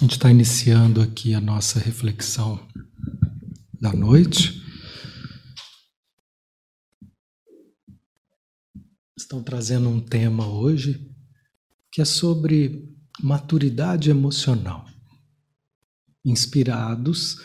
[0.00, 2.58] A gente está iniciando aqui a nossa reflexão
[3.78, 4.62] da noite.
[9.14, 11.06] Estão trazendo um tema hoje
[11.92, 12.88] que é sobre
[13.22, 14.86] maturidade emocional,
[16.24, 17.36] inspirados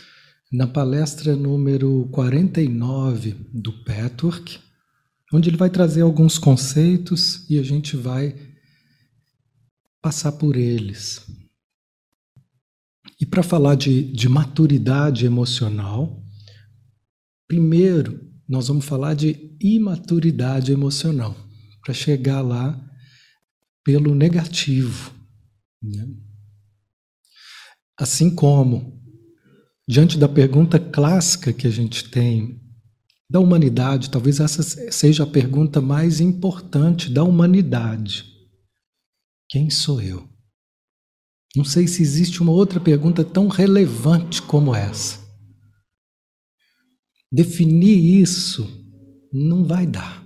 [0.50, 4.62] na palestra número 49 do Petwork,
[5.34, 8.34] onde ele vai trazer alguns conceitos e a gente vai
[10.02, 11.45] passar por eles.
[13.20, 16.22] E para falar de, de maturidade emocional,
[17.48, 21.36] primeiro nós vamos falar de imaturidade emocional,
[21.84, 22.80] para chegar lá
[23.84, 25.14] pelo negativo.
[25.82, 26.08] Né?
[27.98, 29.02] Assim como,
[29.88, 32.62] diante da pergunta clássica que a gente tem
[33.30, 34.62] da humanidade, talvez essa
[34.92, 38.26] seja a pergunta mais importante da humanidade:
[39.50, 40.30] quem sou eu?
[41.56, 45.26] Não sei se existe uma outra pergunta tão relevante como essa.
[47.32, 48.68] Definir isso
[49.32, 50.26] não vai dar.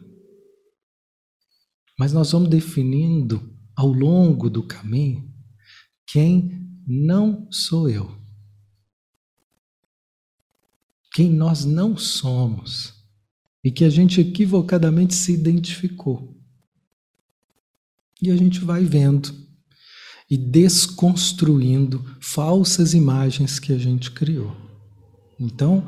[1.97, 5.31] Mas nós vamos definindo ao longo do caminho
[6.07, 8.17] quem não sou eu.
[11.13, 12.93] Quem nós não somos
[13.63, 16.35] e que a gente equivocadamente se identificou.
[18.21, 19.48] E a gente vai vendo
[20.29, 24.55] e desconstruindo falsas imagens que a gente criou.
[25.39, 25.87] Então,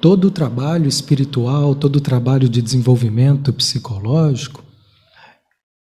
[0.00, 4.62] todo o trabalho espiritual, todo o trabalho de desenvolvimento psicológico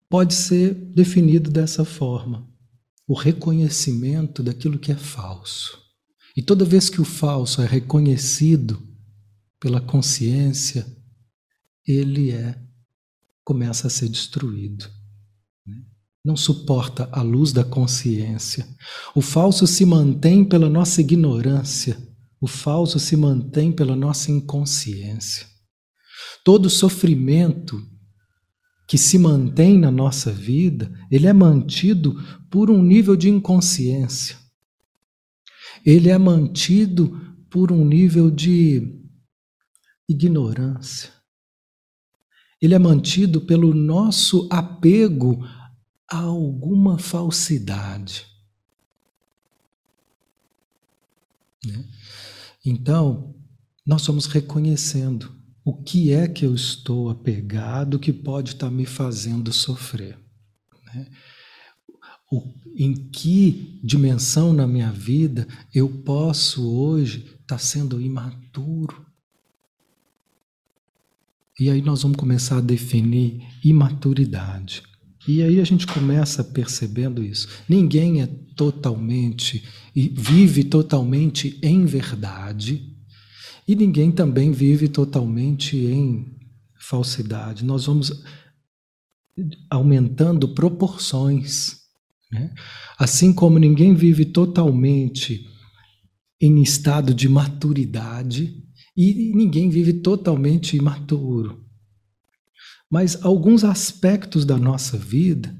[0.10, 2.48] pode ser definido dessa forma:
[3.06, 5.82] o reconhecimento daquilo que é falso.
[6.38, 8.82] E toda vez que o falso é reconhecido
[9.60, 10.86] pela consciência,
[11.86, 12.58] ele é
[13.44, 14.90] começa a ser destruído
[16.24, 18.66] não suporta a luz da consciência.
[19.14, 21.98] O falso se mantém pela nossa ignorância,
[22.40, 25.48] o falso se mantém pela nossa inconsciência.
[26.44, 27.82] Todo sofrimento
[28.88, 32.16] que se mantém na nossa vida, ele é mantido
[32.50, 34.38] por um nível de inconsciência.
[35.86, 37.20] Ele é mantido
[37.50, 39.02] por um nível de
[40.08, 41.12] ignorância.
[42.62, 45.46] Ele é mantido pelo nosso apego
[46.10, 48.26] há alguma falsidade.
[51.66, 51.86] Né?
[52.66, 53.36] Então,
[53.86, 55.34] nós vamos reconhecendo
[55.66, 60.18] o que é que eu estou apegado que pode estar me fazendo sofrer.
[60.86, 61.08] Né?
[62.32, 69.06] O, em que dimensão na minha vida eu posso hoje estar sendo imaturo?
[71.60, 74.84] E aí nós vamos começar a definir imaturidade.
[75.28, 77.48] E aí a gente começa percebendo isso.
[77.68, 79.64] Ninguém é totalmente
[79.96, 82.94] e vive totalmente em verdade,
[83.68, 86.26] e ninguém também vive totalmente em
[86.78, 87.64] falsidade.
[87.64, 88.12] Nós vamos
[89.70, 91.78] aumentando proporções.
[92.32, 92.54] Né?
[92.98, 95.48] Assim como ninguém vive totalmente
[96.42, 98.62] em estado de maturidade,
[98.96, 101.63] e ninguém vive totalmente imaturo.
[102.94, 105.52] Mas alguns aspectos da nossa vida,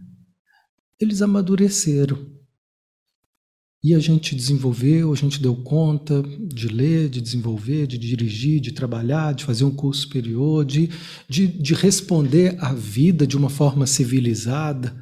[1.02, 2.32] eles amadureceram.
[3.84, 8.72] E a gente desenvolveu, a gente deu conta de ler, de desenvolver, de dirigir, de
[8.72, 10.92] trabalhar, de fazer um curso superior, de,
[11.28, 14.96] de, de responder à vida de uma forma civilizada,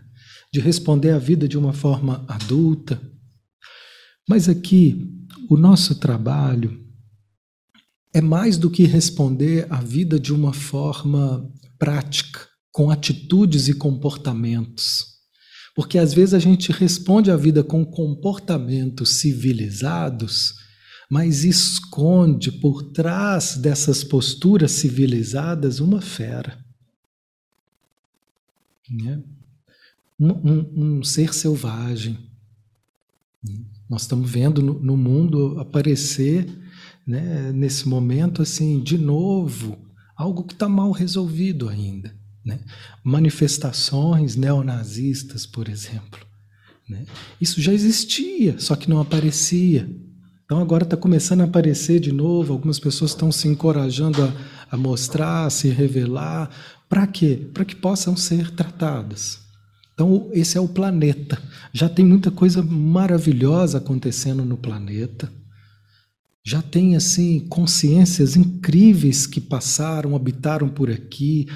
[0.54, 2.98] de responder à vida de uma forma adulta.
[4.30, 5.06] Mas aqui,
[5.50, 6.81] o nosso trabalho
[8.14, 11.50] é mais do que responder à vida de uma forma
[11.80, 15.12] prática, com atitudes e comportamentos.
[15.76, 20.56] Porque às vezes a gente responde à vida com comportamentos civilizados,
[21.10, 26.64] mas esconde por trás dessas posturas civilizadas uma fera.
[28.90, 29.24] Né?
[30.20, 32.18] Um, um, um, ser selvagem.
[33.90, 36.46] Nós estamos vendo no, no mundo aparecer,
[37.12, 39.78] né, nesse momento, assim, de novo,
[40.16, 42.16] algo que está mal resolvido ainda.
[42.44, 42.62] Né?
[43.04, 46.22] Manifestações neonazistas, por exemplo.
[46.88, 47.06] Né?
[47.40, 49.90] Isso já existia, só que não aparecia.
[50.46, 54.34] Então agora está começando a aparecer de novo, algumas pessoas estão se encorajando a,
[54.72, 56.50] a mostrar, a se revelar.
[56.88, 57.50] Para quê?
[57.54, 59.40] Para que possam ser tratadas.
[59.94, 61.42] Então, esse é o planeta.
[61.74, 65.30] Já tem muita coisa maravilhosa acontecendo no planeta
[66.44, 71.48] já tem assim consciências incríveis que passaram, habitaram por aqui,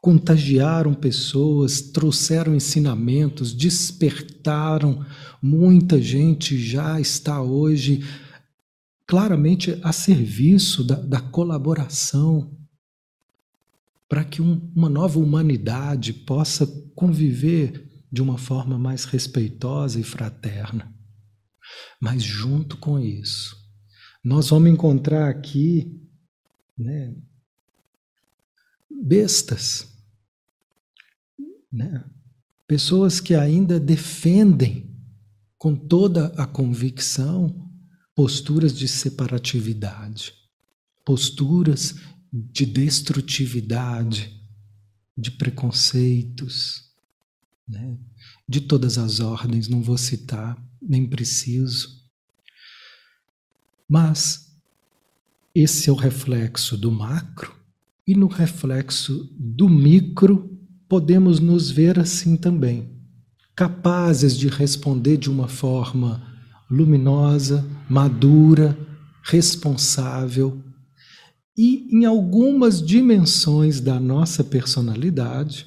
[0.00, 5.04] contagiaram pessoas, trouxeram ensinamentos, despertaram.
[5.42, 8.04] Muita gente já está hoje
[9.06, 12.54] claramente a serviço da, da colaboração
[14.08, 20.94] para que um, uma nova humanidade possa conviver de uma forma mais respeitosa e fraterna.
[22.00, 23.56] Mas junto com isso,
[24.24, 26.00] nós vamos encontrar aqui
[26.76, 27.14] né,
[28.90, 29.86] bestas,
[31.70, 32.04] né,
[32.66, 34.90] pessoas que ainda defendem
[35.58, 37.70] com toda a convicção
[38.14, 40.32] posturas de separatividade,
[41.04, 41.96] posturas
[42.32, 44.40] de destrutividade,
[45.16, 46.92] de preconceitos,
[47.68, 47.98] né?
[48.48, 52.03] de todas as ordens, não vou citar, nem preciso.
[53.88, 54.52] Mas
[55.54, 57.54] esse é o reflexo do macro,
[58.06, 60.50] e no reflexo do micro
[60.88, 62.90] podemos nos ver assim também,
[63.56, 66.22] capazes de responder de uma forma
[66.70, 68.76] luminosa, madura,
[69.22, 70.62] responsável
[71.56, 75.66] e em algumas dimensões da nossa personalidade,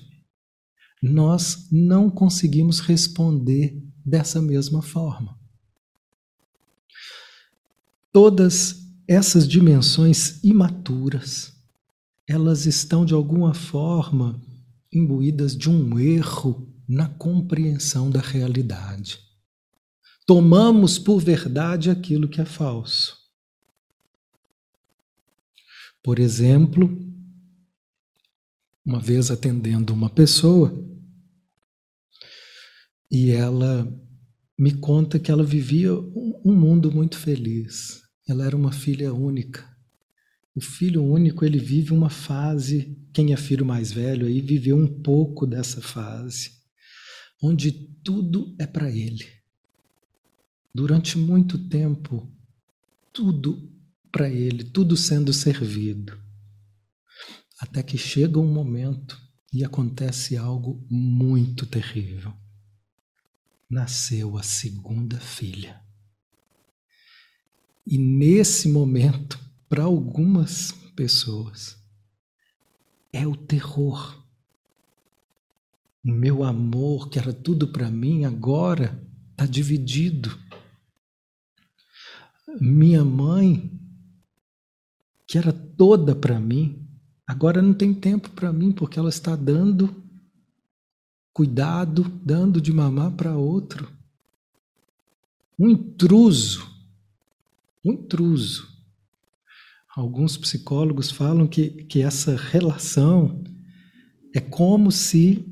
[1.02, 5.37] nós não conseguimos responder dessa mesma forma.
[8.20, 11.54] Todas essas dimensões imaturas,
[12.28, 14.42] elas estão de alguma forma
[14.92, 19.20] imbuídas de um erro na compreensão da realidade.
[20.26, 23.16] Tomamos por verdade aquilo que é falso.
[26.02, 26.90] Por exemplo,
[28.84, 30.74] uma vez atendendo uma pessoa,
[33.12, 33.88] e ela
[34.58, 38.07] me conta que ela vivia um mundo muito feliz.
[38.28, 39.66] Ela era uma filha única.
[40.54, 45.02] O filho único, ele vive uma fase, quem é filho mais velho aí viveu um
[45.02, 46.52] pouco dessa fase,
[47.42, 49.26] onde tudo é para ele.
[50.74, 52.30] Durante muito tempo,
[53.14, 53.72] tudo
[54.12, 56.18] para ele, tudo sendo servido.
[57.60, 59.20] Até que chega um momento
[59.54, 62.34] e acontece algo muito terrível.
[63.70, 65.87] Nasceu a segunda filha.
[67.90, 69.40] E nesse momento,
[69.70, 71.78] para algumas pessoas,
[73.14, 74.22] é o terror.
[76.04, 79.02] O meu amor, que era tudo para mim, agora
[79.32, 80.38] está dividido.
[82.60, 83.72] Minha mãe
[85.26, 86.86] que era toda para mim,
[87.26, 90.04] agora não tem tempo para mim porque ela está dando
[91.34, 93.88] cuidado, dando de mamar para outro.
[95.60, 96.77] Um intruso,
[97.92, 98.68] intruso.
[99.96, 103.44] Alguns psicólogos falam que, que essa relação
[104.36, 105.46] é como se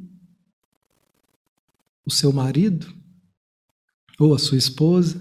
[2.06, 2.94] o seu marido
[4.20, 5.20] ou a sua esposa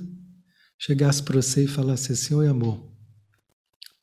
[0.79, 2.87] chegasse para você e falasse assim: Oi, amor,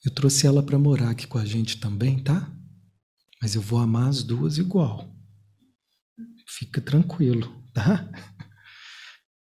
[0.03, 2.51] eu trouxe ela para morar aqui com a gente também, tá?
[3.41, 5.15] Mas eu vou amar as duas igual.
[6.47, 8.09] Fica tranquilo, tá?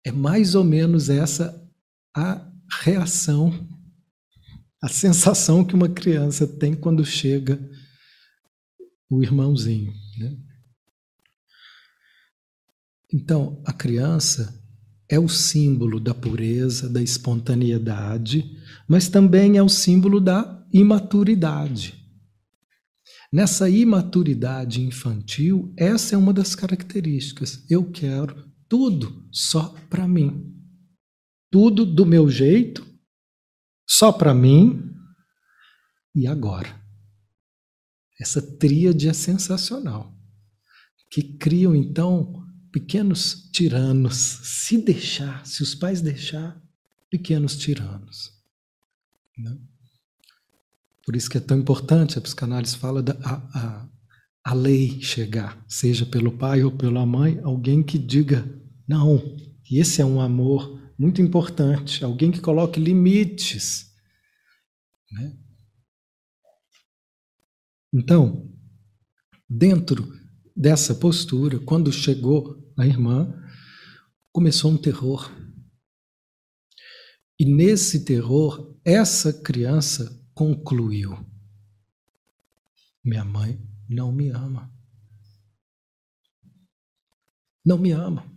[0.08, 1.68] É mais ou menos essa
[2.16, 2.48] a
[2.82, 3.68] reação,
[4.82, 7.60] a sensação que uma criança tem quando chega
[9.10, 9.94] o irmãozinho.
[10.18, 10.38] Né?
[13.14, 14.62] Então, a criança
[15.10, 18.58] é o símbolo da pureza, da espontaneidade,
[18.88, 22.04] mas também é o símbolo da imaturidade.
[23.32, 27.64] Nessa imaturidade infantil, essa é uma das características.
[27.70, 30.55] Eu quero tudo só para mim.
[31.56, 32.86] Tudo do meu jeito,
[33.88, 34.94] só para mim
[36.14, 36.84] e agora.
[38.20, 40.14] Essa tríade é sensacional,
[41.10, 46.62] que criam então pequenos tiranos, se deixar, se os pais deixar,
[47.10, 48.34] pequenos tiranos.
[49.38, 49.58] Né?
[51.06, 53.90] Por isso que é tão importante, a psicanálise fala da a, a,
[54.44, 58.46] a lei chegar, seja pelo pai ou pela mãe, alguém que diga,
[58.86, 59.38] não,
[59.72, 63.94] esse é um amor muito importante, alguém que coloque limites.
[65.12, 65.38] Né?
[67.94, 68.54] Então,
[69.50, 70.12] dentro
[70.56, 73.34] dessa postura, quando chegou a irmã,
[74.32, 75.32] começou um terror.
[77.40, 81.18] E nesse terror, essa criança concluiu:
[83.04, 84.74] Minha mãe não me ama.
[87.66, 88.35] Não me ama.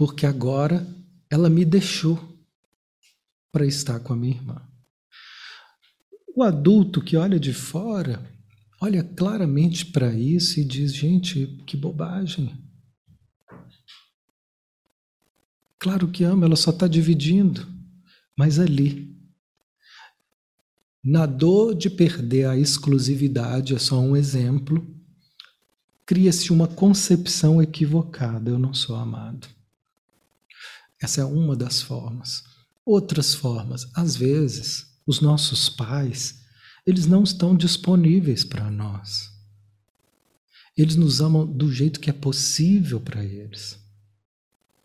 [0.00, 0.86] Porque agora
[1.28, 2.18] ela me deixou
[3.52, 4.66] para estar com a minha irmã.
[6.34, 8.26] O adulto que olha de fora
[8.80, 12.50] olha claramente para isso e diz: gente, que bobagem.
[15.78, 17.68] Claro que ama, ela só está dividindo,
[18.34, 19.14] mas ali.
[21.04, 24.82] Na dor de perder a exclusividade, é só um exemplo,
[26.06, 29.59] cria-se uma concepção equivocada: eu não sou amado.
[31.02, 32.44] Essa é uma das formas.
[32.84, 36.40] Outras formas, às vezes, os nossos pais,
[36.86, 39.30] eles não estão disponíveis para nós.
[40.76, 43.78] Eles nos amam do jeito que é possível para eles.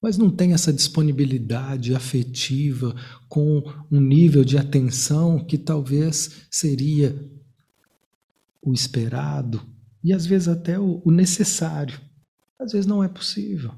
[0.01, 2.95] Mas não tem essa disponibilidade afetiva
[3.27, 7.15] com um nível de atenção que talvez seria
[8.61, 9.61] o esperado
[10.03, 11.99] e às vezes até o necessário.
[12.59, 13.73] Às vezes não é possível.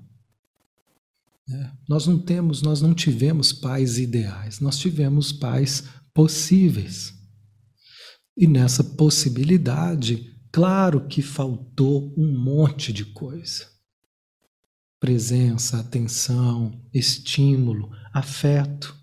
[1.49, 1.71] É.
[1.87, 7.13] Nós não temos, nós não tivemos pais ideais, nós tivemos pais possíveis.
[8.35, 13.65] E nessa possibilidade, claro que faltou um monte de coisa.
[14.99, 18.95] Presença, atenção, estímulo, afeto,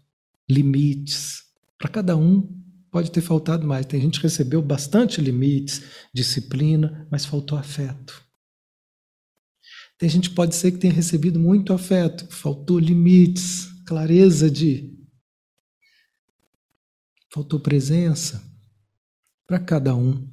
[0.49, 1.43] limites.
[1.79, 2.49] Para cada um
[2.91, 3.87] pode ter faltado mais.
[3.87, 5.83] Tem gente que recebeu bastante limites,
[6.13, 8.24] disciplina, mas faltou afeto.
[9.99, 14.93] Tem gente pode ser que tenha recebido muito afeto, faltou limites, clareza de.
[17.33, 18.43] Faltou presença.
[19.47, 20.27] Para cada um,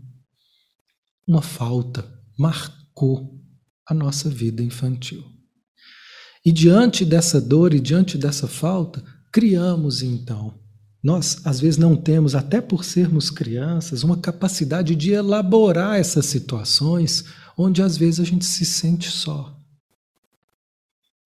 [1.27, 3.39] uma falta marcou
[3.87, 5.23] a nossa vida infantil.
[6.43, 10.59] E diante dessa dor e diante dessa falta, criamos então.
[11.03, 17.25] Nós, às vezes, não temos, até por sermos crianças, uma capacidade de elaborar essas situações
[17.61, 19.57] onde às vezes a gente se sente só.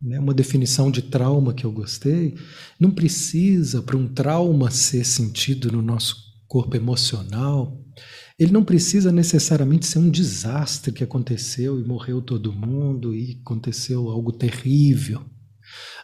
[0.02, 0.20] Né?
[0.20, 2.36] Uma definição de trauma que eu gostei,
[2.80, 6.16] não precisa para um trauma ser sentido no nosso
[6.48, 7.82] corpo emocional,
[8.38, 14.10] ele não precisa necessariamente ser um desastre que aconteceu e morreu todo mundo e aconteceu
[14.10, 15.26] algo terrível.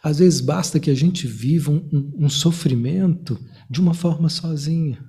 [0.02, 3.38] Às vezes basta que a gente viva um, um, um sofrimento
[3.70, 5.04] de uma forma sozinha.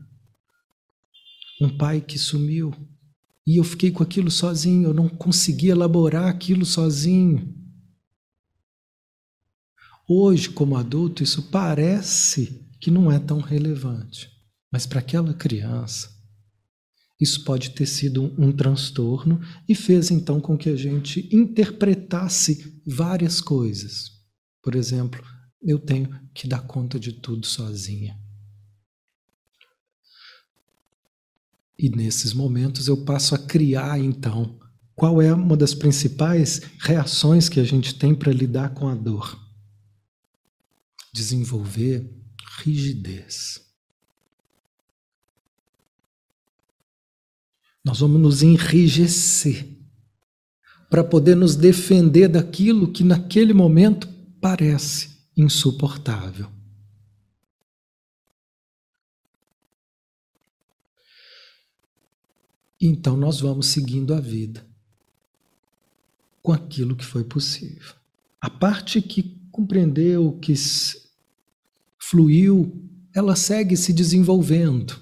[1.62, 2.72] Um pai que sumiu,
[3.46, 7.54] e eu fiquei com aquilo sozinho, eu não consegui elaborar aquilo sozinho.
[10.08, 14.30] Hoje, como adulto, isso parece que não é tão relevante,
[14.72, 16.14] mas para aquela criança,
[17.20, 22.82] isso pode ter sido um, um, transtorno e fez então com que a gente interpretasse
[22.86, 24.12] várias coisas.
[24.62, 25.24] Por exemplo,
[25.62, 28.20] eu tenho que dar conta de tudo sozinha.
[31.84, 34.58] E nesses momentos eu passo a criar, então,
[34.96, 39.38] qual é uma das principais reações que a gente tem para lidar com a dor?
[41.12, 42.10] Desenvolver
[42.60, 43.60] rigidez.
[47.84, 49.68] Nós vamos nos enrijecer
[50.90, 54.08] para poder nos defender daquilo que naquele momento
[54.40, 56.50] parece insuportável.
[62.86, 64.68] Então nós vamos seguindo a vida
[66.42, 67.94] com aquilo que foi possível.
[68.42, 70.54] A parte que compreendeu, que
[71.98, 72.86] fluiu,
[73.16, 75.00] ela segue se desenvolvendo.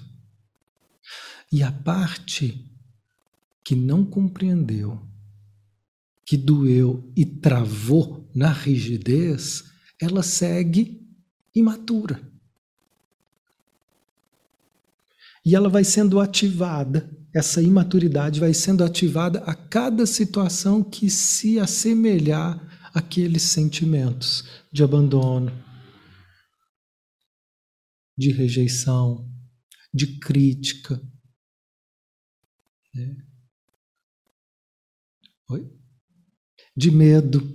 [1.50, 2.70] E a parte
[3.64, 5.04] que não compreendeu,
[6.24, 9.64] que doeu e travou na rigidez,
[10.00, 11.04] ela segue
[11.52, 12.22] imatura.
[15.44, 21.58] E ela vai sendo ativada essa imaturidade vai sendo ativada a cada situação que se
[21.58, 22.60] assemelhar
[22.92, 25.50] àqueles sentimentos de abandono,
[28.16, 29.26] de rejeição,
[29.92, 31.00] de crítica.
[32.94, 33.16] Né?
[36.76, 37.52] De medo.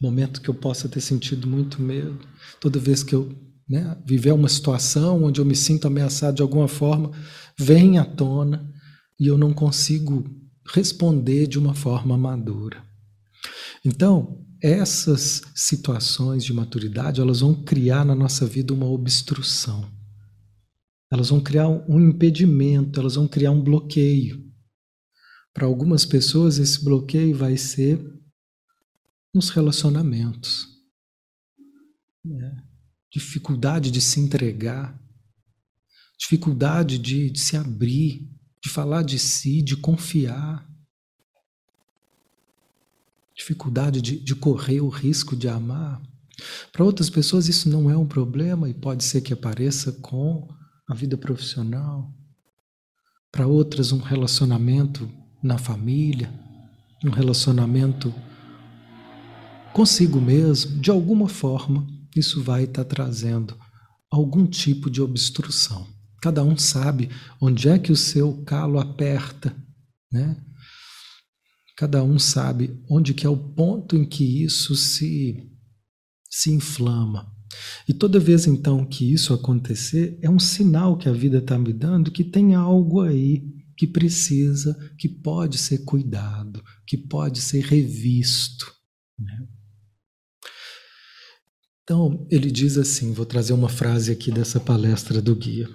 [0.00, 2.18] Momento que eu possa ter sentido muito medo.
[2.58, 3.34] Toda vez que eu
[3.68, 7.12] né, viver uma situação onde eu me sinto ameaçado de alguma forma,
[7.58, 8.69] vem à tona
[9.20, 10.24] e eu não consigo
[10.66, 12.82] responder de uma forma madura.
[13.84, 19.90] Então, essas situações de maturidade, elas vão criar na nossa vida uma obstrução.
[21.12, 24.50] Elas vão criar um impedimento, elas vão criar um bloqueio.
[25.52, 28.00] Para algumas pessoas, esse bloqueio vai ser
[29.34, 30.66] nos relacionamentos.
[32.24, 32.64] Né?
[33.12, 34.98] Dificuldade de se entregar,
[36.18, 38.29] dificuldade de, de se abrir,
[38.62, 40.68] de falar de si, de confiar,
[43.34, 46.00] dificuldade de, de correr o risco de amar.
[46.72, 50.48] Para outras pessoas isso não é um problema e pode ser que apareça com
[50.88, 52.12] a vida profissional,
[53.32, 55.10] para outras, um relacionamento
[55.42, 56.32] na família,
[57.04, 58.12] um relacionamento
[59.72, 63.56] consigo mesmo, de alguma forma, isso vai estar trazendo
[64.10, 65.86] algum tipo de obstrução.
[66.20, 67.10] Cada um sabe
[67.40, 69.56] onde é que o seu calo aperta,
[70.12, 70.36] né?
[71.76, 75.48] Cada um sabe onde que é o ponto em que isso se
[76.28, 77.34] se inflama.
[77.88, 81.72] E toda vez então que isso acontecer, é um sinal que a vida está me
[81.72, 83.42] dando que tem algo aí
[83.76, 88.70] que precisa, que pode ser cuidado, que pode ser revisto.
[89.18, 89.48] Né?
[91.82, 95.66] Então, ele diz assim: vou trazer uma frase aqui dessa palestra do guia.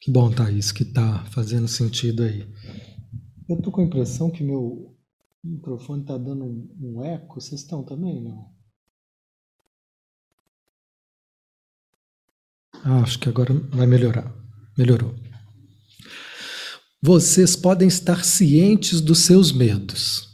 [0.00, 2.48] Que bom, Thaís, que está fazendo sentido aí.
[3.46, 4.96] Eu estou com a impressão que meu
[5.44, 7.38] microfone está dando um, um eco.
[7.38, 8.50] Vocês estão também, não?
[12.82, 14.34] Ah, acho que agora vai melhorar.
[14.76, 15.14] Melhorou.
[17.02, 20.28] Vocês podem estar cientes dos seus medos,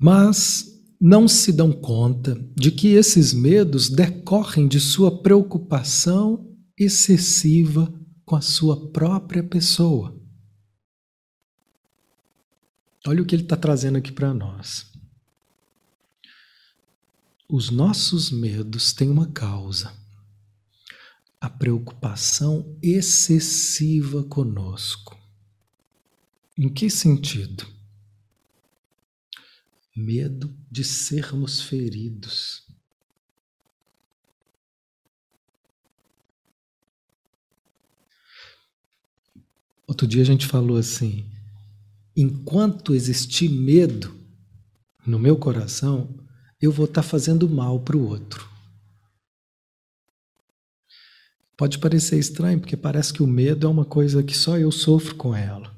[0.00, 0.64] mas
[0.98, 7.92] não se dão conta de que esses medos decorrem de sua preocupação excessiva
[8.24, 10.20] com a sua própria pessoa.
[13.06, 14.90] Olha o que ele está trazendo aqui para nós.
[17.48, 19.92] Os nossos medos têm uma causa:
[21.40, 25.18] a preocupação excessiva conosco.
[26.56, 27.74] Em que sentido?
[29.94, 32.63] medo de sermos feridos.
[39.86, 41.24] Outro dia a gente falou assim:
[42.16, 44.14] enquanto existir medo
[45.06, 46.08] no meu coração,
[46.60, 48.48] eu vou estar tá fazendo mal para o outro.
[51.56, 55.14] Pode parecer estranho, porque parece que o medo é uma coisa que só eu sofro
[55.14, 55.72] com ela.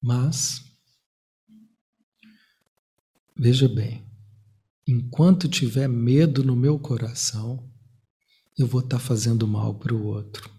[0.00, 0.70] Mas
[3.42, 4.04] Veja bem,
[4.86, 7.66] enquanto tiver medo no meu coração,
[8.58, 10.50] eu vou estar tá fazendo mal para o outro.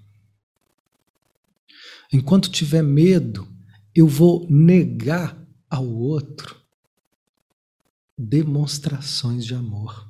[2.11, 3.47] Enquanto tiver medo,
[3.95, 5.37] eu vou negar
[5.69, 6.59] ao outro
[8.17, 10.09] demonstrações de amor.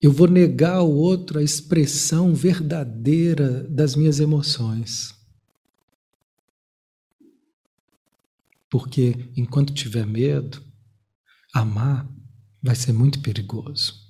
[0.00, 5.14] Eu vou negar ao outro a expressão verdadeira das minhas emoções.
[8.68, 10.60] Porque enquanto tiver medo,
[11.54, 12.08] amar
[12.60, 14.01] vai ser muito perigoso.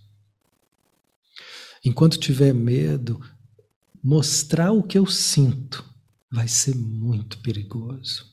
[1.85, 3.21] Enquanto tiver medo,
[4.03, 5.85] mostrar o que eu sinto
[6.31, 8.31] vai ser muito perigoso.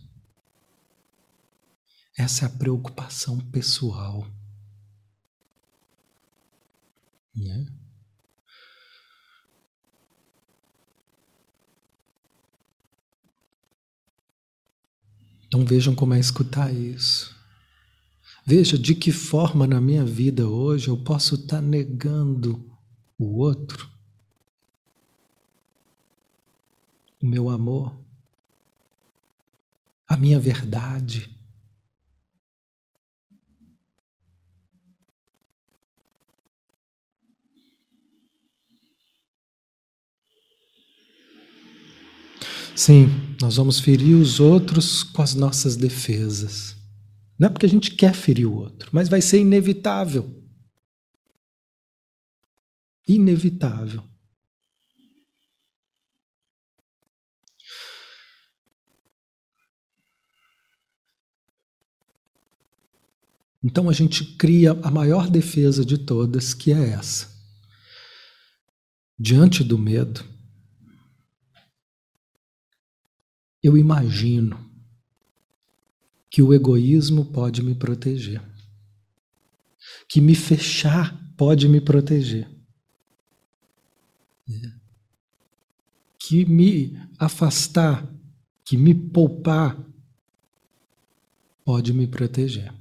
[2.17, 4.27] Essa é a preocupação pessoal.
[7.35, 7.65] Né?
[15.47, 17.35] Então vejam como é escutar isso.
[18.45, 22.68] Veja de que forma na minha vida hoje eu posso estar negando
[23.19, 23.89] o outro,
[27.21, 27.93] o meu amor,
[30.07, 31.37] a minha verdade.
[42.73, 43.09] Sim,
[43.41, 46.77] nós vamos ferir os outros com as nossas defesas.
[47.37, 50.38] Não é porque a gente quer ferir o outro, mas vai ser inevitável.
[53.09, 54.03] Inevitável.
[63.63, 67.27] Então a gente cria a maior defesa de todas, que é essa.
[69.17, 70.23] Diante do medo,
[73.63, 74.69] eu imagino
[76.29, 78.39] que o egoísmo pode me proteger,
[80.07, 82.47] que me fechar pode me proteger,
[86.17, 88.07] que me afastar,
[88.63, 89.77] que me poupar
[91.63, 92.73] pode me proteger.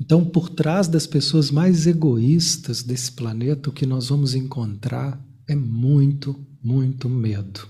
[0.00, 5.54] Então, por trás das pessoas mais egoístas desse planeta, o que nós vamos encontrar é
[5.54, 7.68] muito, muito medo.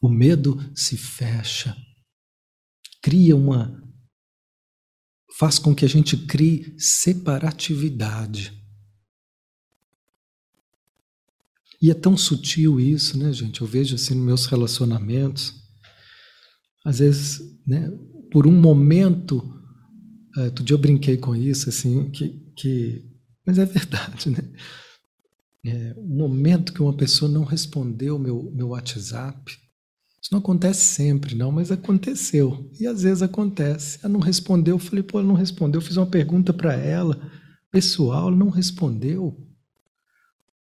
[0.00, 1.76] O medo se fecha,
[3.02, 3.82] cria uma.
[5.38, 8.52] Faz com que a gente crie separatividade.
[11.80, 13.60] E é tão sutil isso, né, gente?
[13.60, 15.54] Eu vejo assim nos meus relacionamentos.
[16.84, 17.88] às vezes, né,
[18.32, 19.38] por um momento,
[20.36, 23.04] uh, outro dia eu brinquei com isso, assim, que, que
[23.46, 24.38] mas é verdade, né?
[25.64, 29.56] É, o momento que uma pessoa não respondeu meu meu WhatsApp,
[30.20, 32.68] isso não acontece sempre, não, mas aconteceu.
[32.78, 33.98] E às vezes acontece.
[34.02, 35.80] Ela não respondeu, eu falei, pô, ela não respondeu.
[35.80, 37.20] Eu fiz uma pergunta para ela,
[37.70, 39.36] pessoal, ela não respondeu.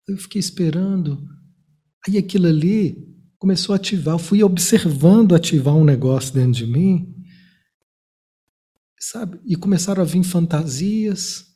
[0.06, 1.26] Eu fiquei esperando.
[2.06, 2.96] Aí aquilo ali
[3.38, 4.14] começou a ativar.
[4.14, 7.14] Eu fui observando ativar um negócio dentro de mim,
[9.00, 9.40] sabe?
[9.46, 11.46] E começaram a vir fantasias.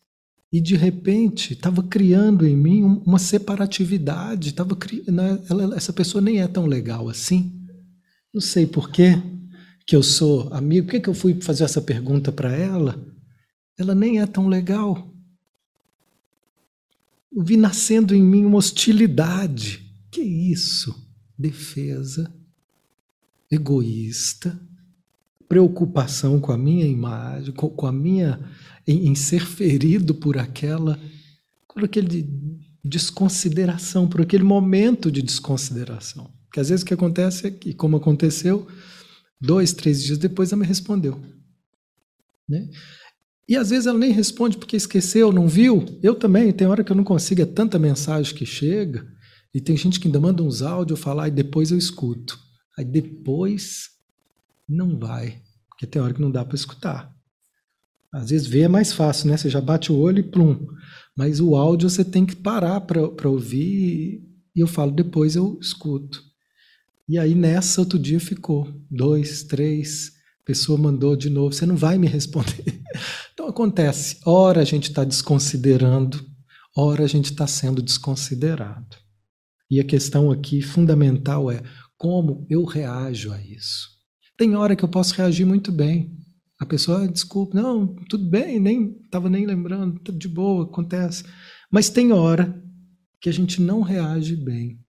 [0.52, 4.54] E de repente estava criando em mim uma separatividade.
[4.54, 7.59] Tava criando, né, ela, essa pessoa nem é tão legal assim.
[8.32, 9.20] Não sei por quê
[9.86, 10.86] que eu sou amigo.
[10.86, 13.04] Por que, que eu fui fazer essa pergunta para ela?
[13.76, 15.12] Ela nem é tão legal.
[17.32, 19.84] Eu vi nascendo em mim uma hostilidade.
[20.10, 20.94] Que isso?
[21.38, 22.32] Defesa,
[23.50, 24.60] egoísta,
[25.48, 28.40] preocupação com a minha imagem, com, a minha
[28.86, 31.00] em, em, ser ferido por aquela,
[31.72, 32.28] por aquele
[32.84, 36.30] desconsideração, por aquele momento de desconsideração.
[36.50, 38.66] Porque às vezes o que acontece é que, como aconteceu,
[39.40, 41.22] dois, três dias depois ela me respondeu.
[42.48, 42.68] Né?
[43.48, 45.84] E às vezes ela nem responde porque esqueceu, não viu.
[46.02, 49.06] Eu também, tem hora que eu não consigo, é tanta mensagem que chega,
[49.54, 52.36] e tem gente que ainda manda uns áudios, falo, e depois eu escuto.
[52.76, 53.90] Aí depois
[54.68, 57.14] não vai, porque tem hora que não dá para escutar.
[58.12, 59.36] Às vezes ver é mais fácil, né?
[59.36, 60.66] Você já bate o olho e plum.
[61.16, 64.20] Mas o áudio você tem que parar para ouvir
[64.54, 66.29] e eu falo, depois eu escuto.
[67.10, 70.12] E aí nessa outro dia ficou dois, três,
[70.44, 72.80] pessoa mandou de novo, você não vai me responder.
[73.32, 76.24] Então acontece, ora a gente está desconsiderando,
[76.76, 78.96] ora a gente está sendo desconsiderado.
[79.70, 81.62] E a questão aqui fundamental é
[81.96, 83.88] como eu reajo a isso.
[84.36, 86.14] Tem hora que eu posso reagir muito bem.
[86.60, 91.24] A pessoa, ah, desculpa, não, tudo bem, nem estava nem lembrando, tudo de boa, acontece.
[91.72, 92.62] Mas tem hora
[93.20, 94.79] que a gente não reage bem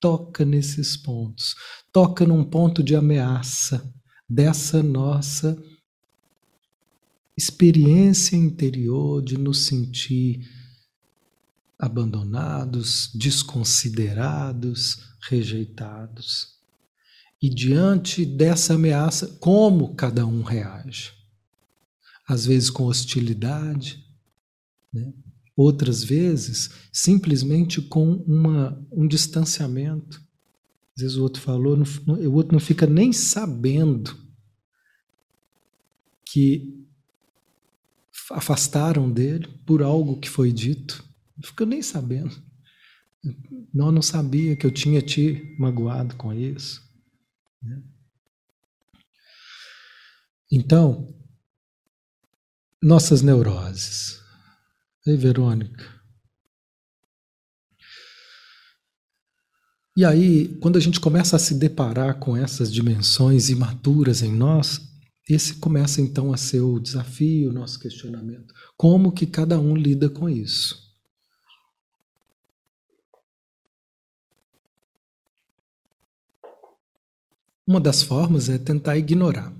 [0.00, 1.54] toca nesses pontos,
[1.92, 3.92] toca num ponto de ameaça
[4.28, 5.60] dessa nossa
[7.36, 10.48] experiência interior de nos sentir
[11.78, 16.58] abandonados, desconsiderados, rejeitados.
[17.42, 21.12] E diante dessa ameaça, como cada um reage?
[22.28, 24.04] Às vezes com hostilidade,
[24.92, 25.12] né?
[25.62, 30.16] Outras vezes, simplesmente com uma, um distanciamento.
[30.96, 34.16] Às vezes o outro falou, o outro não fica nem sabendo
[36.24, 36.82] que
[38.30, 41.04] afastaram dele por algo que foi dito.
[41.36, 42.42] Não fica nem sabendo.
[43.70, 46.82] Não, não sabia que eu tinha te magoado com isso.
[47.62, 47.82] Né?
[50.50, 51.14] Então,
[52.82, 54.19] nossas neuroses.
[55.06, 56.00] Ei, Verônica.
[59.96, 64.80] E aí, quando a gente começa a se deparar com essas dimensões imaturas em nós,
[65.28, 68.52] esse começa então a ser o desafio, o nosso questionamento.
[68.76, 70.90] Como que cada um lida com isso?
[77.66, 79.54] Uma das formas é tentar ignorar.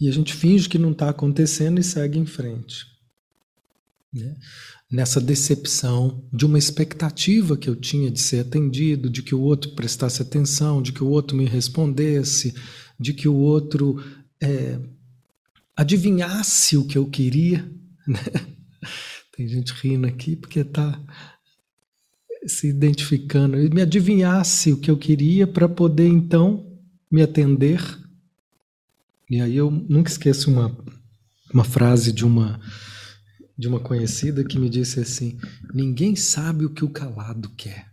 [0.00, 2.93] E a gente finge que não está acontecendo e segue em frente.
[4.14, 4.36] Né?
[4.90, 9.72] Nessa decepção de uma expectativa que eu tinha de ser atendido, de que o outro
[9.72, 12.54] prestasse atenção, de que o outro me respondesse,
[12.98, 14.00] de que o outro
[14.40, 14.78] é,
[15.76, 17.68] adivinhasse o que eu queria.
[18.06, 18.18] Né?
[19.34, 21.00] Tem gente rindo aqui porque está
[22.46, 26.70] se identificando, me adivinhasse o que eu queria para poder então
[27.10, 27.80] me atender.
[29.30, 30.76] E aí eu nunca esqueço uma,
[31.52, 32.60] uma frase de uma
[33.56, 35.38] de uma conhecida que me disse assim:
[35.72, 37.92] ninguém sabe o que o calado quer.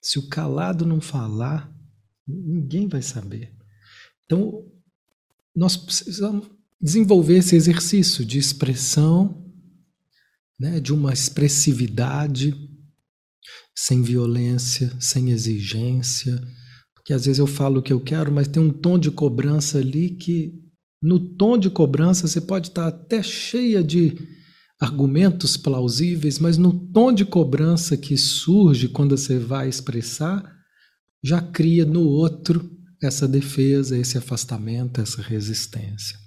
[0.00, 1.70] Se o calado não falar,
[2.26, 3.52] ninguém vai saber.
[4.24, 4.64] Então,
[5.54, 6.48] nós precisamos
[6.80, 9.44] desenvolver esse exercício de expressão,
[10.58, 12.54] né, de uma expressividade
[13.74, 16.40] sem violência, sem exigência.
[16.94, 19.78] Porque às vezes eu falo o que eu quero, mas tem um tom de cobrança
[19.78, 20.65] ali que
[21.06, 24.16] no tom de cobrança você pode estar até cheia de
[24.80, 30.44] argumentos plausíveis, mas no tom de cobrança que surge quando você vai expressar,
[31.22, 32.70] já cria no outro
[33.02, 36.18] essa defesa, esse afastamento, essa resistência.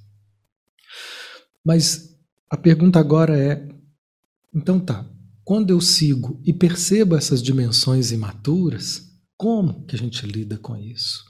[1.66, 2.16] Mas
[2.50, 3.68] a pergunta agora é:
[4.56, 5.06] então tá,
[5.44, 9.04] quando eu sigo e percebo essas dimensões imaturas,
[9.36, 11.30] como que a gente lida com isso?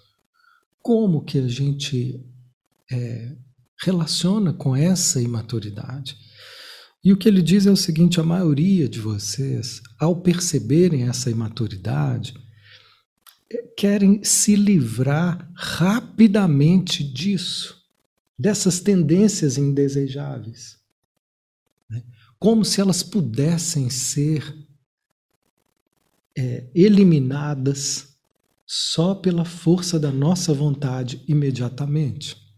[0.81, 2.25] como que a gente
[2.91, 3.35] é,
[3.81, 6.17] relaciona com essa imaturidade.
[7.03, 11.29] E o que ele diz é o seguinte: a maioria de vocês, ao perceberem essa
[11.29, 12.33] imaturidade,
[13.77, 17.81] querem se livrar rapidamente disso,
[18.37, 20.77] dessas tendências indesejáveis.
[21.89, 22.03] Né?
[22.37, 24.53] Como se elas pudessem ser
[26.37, 28.09] é, eliminadas
[28.65, 32.48] só pela força da nossa vontade imediatamente.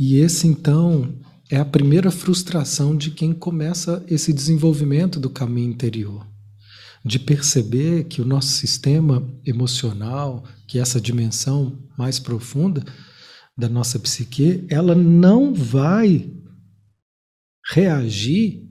[0.00, 6.26] E esse então é a primeira frustração de quem começa esse desenvolvimento do caminho interior
[7.04, 12.84] de perceber que o nosso sistema emocional, que essa dimensão mais profunda
[13.56, 16.30] da nossa psique, ela não vai
[17.72, 18.68] reagir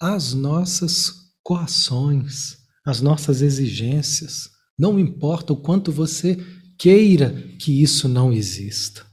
[0.00, 1.12] às nossas
[1.42, 4.50] coações, às nossas exigências.
[4.78, 6.36] Não importa o quanto você
[6.78, 9.05] queira que isso não exista.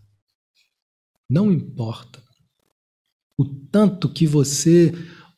[1.33, 2.21] Não importa.
[3.35, 4.93] O tanto que você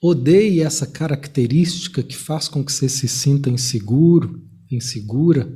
[0.08, 5.52] Odeie essa característica que faz com que você se sinta inseguro, insegura,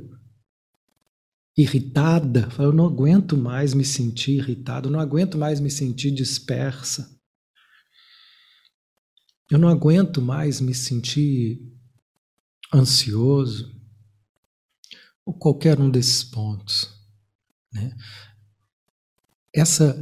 [1.56, 2.48] irritada.
[2.58, 7.16] Eu não aguento mais me sentir irritado, eu não aguento mais me sentir dispersa.
[9.48, 11.60] Eu não aguento mais me sentir
[12.74, 13.72] ansioso,
[15.24, 16.90] ou qualquer um desses pontos.
[17.72, 17.96] Né?
[19.54, 19.94] Essa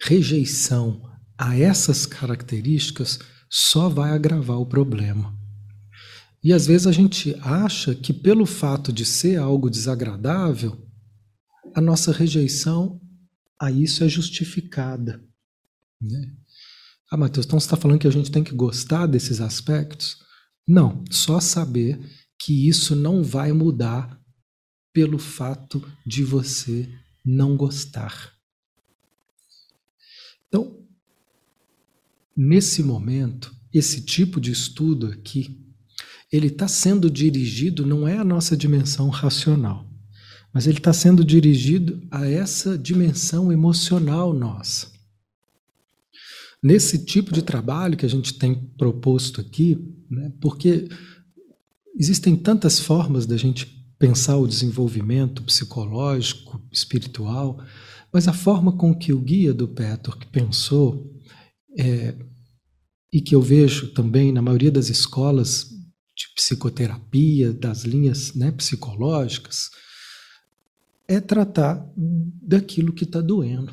[0.00, 1.02] rejeição
[1.38, 3.18] a essas características
[3.50, 5.36] só vai agravar o problema.
[6.42, 10.80] E às vezes a gente acha que, pelo fato de ser algo desagradável,
[11.74, 13.00] a nossa rejeição
[13.60, 15.22] a isso é justificada.
[16.00, 16.32] Né?
[17.10, 20.18] Ah, Mateus, então você está falando que a gente tem que gostar desses aspectos?
[20.66, 22.00] Não, só saber
[22.38, 24.20] que isso não vai mudar
[24.92, 26.88] pelo fato de você
[27.24, 28.35] não gostar.
[30.56, 30.76] Então,
[32.36, 35.58] Nesse momento, esse tipo de estudo aqui,
[36.30, 39.90] ele está sendo dirigido não é a nossa dimensão racional,
[40.52, 44.92] mas ele está sendo dirigido a essa dimensão emocional nossa.
[46.62, 49.78] Nesse tipo de trabalho que a gente tem proposto aqui,
[50.10, 50.90] né, porque
[51.98, 53.64] existem tantas formas da gente
[53.98, 57.64] pensar o desenvolvimento psicológico, espiritual,
[58.12, 61.12] mas a forma com que o guia do Petor pensou
[61.78, 62.14] é,
[63.12, 65.70] e que eu vejo também na maioria das escolas
[66.16, 69.70] de psicoterapia, das linhas né, psicológicas,
[71.06, 73.72] é tratar daquilo que está doendo.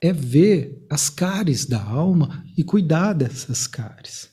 [0.00, 4.30] É ver as cáries da alma e cuidar dessas cáries.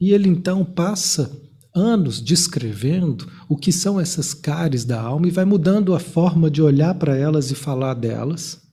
[0.00, 1.30] E ele então passa
[1.78, 6.60] anos descrevendo o que são essas cáries da alma e vai mudando a forma de
[6.60, 8.68] olhar para elas e falar delas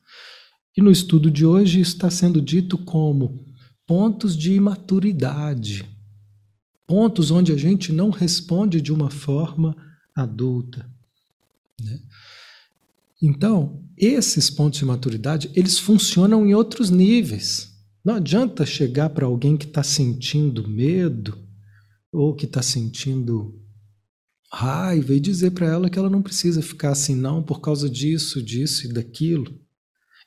[0.78, 3.46] e no estudo de hoje está sendo dito como
[3.88, 5.86] pontos de imaturidade,
[6.86, 9.76] pontos onde a gente não responde de uma forma
[10.14, 10.90] adulta.
[11.80, 12.00] Né?
[13.22, 17.74] Então, esses pontos de maturidade, eles funcionam em outros níveis.
[18.04, 21.38] Não adianta chegar para alguém que está sentindo medo
[22.16, 23.62] ou que está sentindo
[24.52, 28.42] raiva e dizer para ela que ela não precisa ficar assim, não, por causa disso,
[28.42, 29.60] disso e daquilo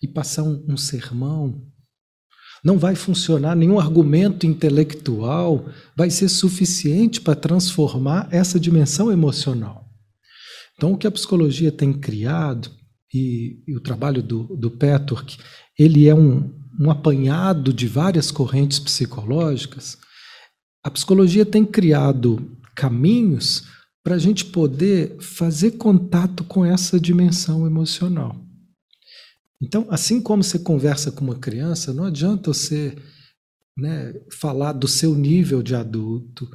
[0.03, 1.67] e passar um, um sermão.
[2.65, 9.89] Não vai funcionar, nenhum argumento intelectual vai ser suficiente para transformar essa dimensão emocional.
[10.77, 12.71] Então, o que a psicologia tem criado,
[13.13, 14.77] e, e o trabalho do, do
[15.79, 19.97] ele é um, um apanhado de várias correntes psicológicas.
[20.83, 23.65] A psicologia tem criado caminhos
[24.03, 28.37] para a gente poder fazer contato com essa dimensão emocional.
[29.61, 32.97] Então, assim como você conversa com uma criança, não adianta você
[33.77, 36.49] né, falar do seu nível de adulto.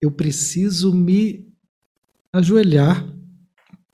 [0.00, 1.52] Eu preciso me
[2.32, 3.06] ajoelhar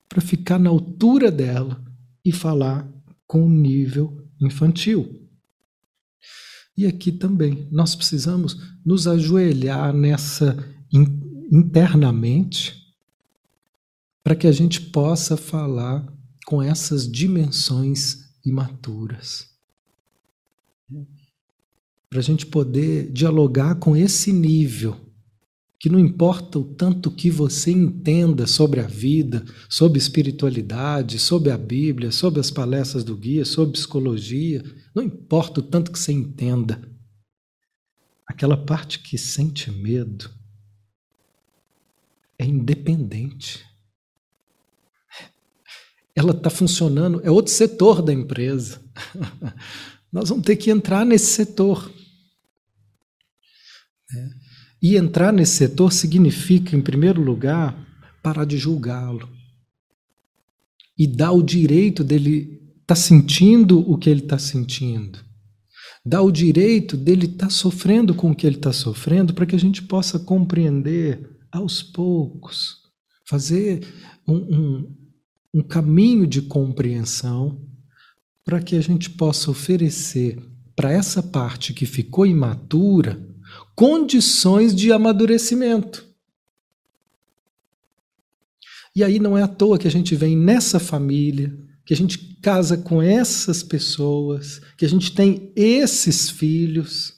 [0.09, 1.83] para ficar na altura dela
[2.25, 2.89] e falar
[3.27, 5.28] com o nível infantil.
[6.79, 10.57] E aqui também, nós precisamos nos ajoelhar nessa
[11.51, 12.95] internamente
[14.23, 16.07] para que a gente possa falar
[16.47, 19.51] com essas dimensões imaturas.
[22.09, 24.97] Para a gente poder dialogar com esse nível,
[25.79, 31.59] que não importa o tanto que você entenda sobre a vida, sobre espiritualidade, sobre a
[31.59, 34.65] Bíblia, sobre as palestras do guia, sobre psicologia,
[34.95, 36.83] não importa o tanto que você entenda.
[38.27, 40.31] Aquela parte que sente medo
[42.39, 43.69] é independente
[46.19, 48.83] ela está funcionando, é outro setor da empresa.
[50.11, 51.89] Nós vamos ter que entrar nesse setor.
[54.81, 57.87] E entrar nesse setor significa, em primeiro lugar,
[58.23, 59.29] parar de julgá-lo
[60.97, 65.19] e dar o direito dele estar tá sentindo o que ele está sentindo.
[66.05, 69.55] Dar o direito dele estar tá sofrendo com o que ele está sofrendo para que
[69.55, 72.77] a gente possa compreender aos poucos,
[73.29, 73.87] fazer
[74.27, 74.97] um, um,
[75.55, 77.61] um caminho de compreensão
[78.45, 80.39] para que a gente possa oferecer
[80.75, 83.28] para essa parte que ficou imatura
[83.79, 86.05] condições de amadurecimento.
[88.93, 92.19] E aí não é à toa que a gente vem nessa família, que a gente
[92.43, 97.15] casa com essas pessoas, que a gente tem esses filhos,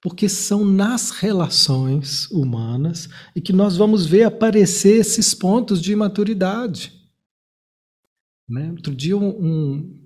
[0.00, 6.92] porque são nas relações humanas e que nós vamos ver aparecer esses pontos de imaturidade.
[8.48, 8.70] Né?
[8.70, 9.98] Outro dia um,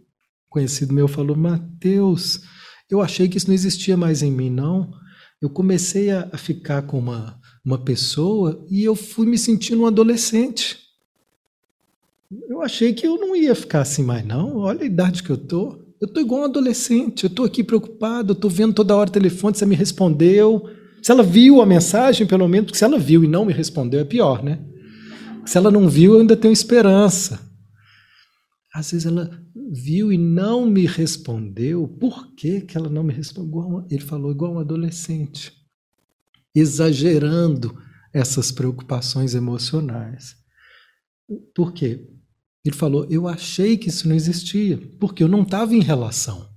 [0.48, 2.40] conhecido meu falou, Mateus,
[2.88, 4.98] eu achei que isso não existia mais em mim, não
[5.40, 9.86] eu comecei a, a ficar com uma, uma pessoa e eu fui me sentindo um
[9.86, 10.78] adolescente.
[12.48, 14.58] Eu achei que eu não ia ficar assim mais, não.
[14.58, 15.78] Olha a idade que eu tô.
[16.00, 17.24] Eu tô igual um adolescente.
[17.24, 18.32] Eu tô aqui preocupado.
[18.32, 19.56] Eu tô vendo toda hora o telefone.
[19.56, 20.68] Você me respondeu.
[21.02, 24.00] Se ela viu a mensagem, pelo menos, porque se ela viu e não me respondeu,
[24.00, 24.60] é pior, né?
[25.46, 27.49] Se ela não viu, eu ainda tenho esperança.
[28.72, 31.88] Às vezes ela viu e não me respondeu.
[31.88, 33.86] Por que, que ela não me respondeu?
[33.90, 35.52] Ele falou igual um adolescente,
[36.54, 37.76] exagerando
[38.12, 40.36] essas preocupações emocionais.
[41.54, 42.08] Por quê?
[42.64, 46.48] Ele falou: Eu achei que isso não existia, porque eu não estava em relação.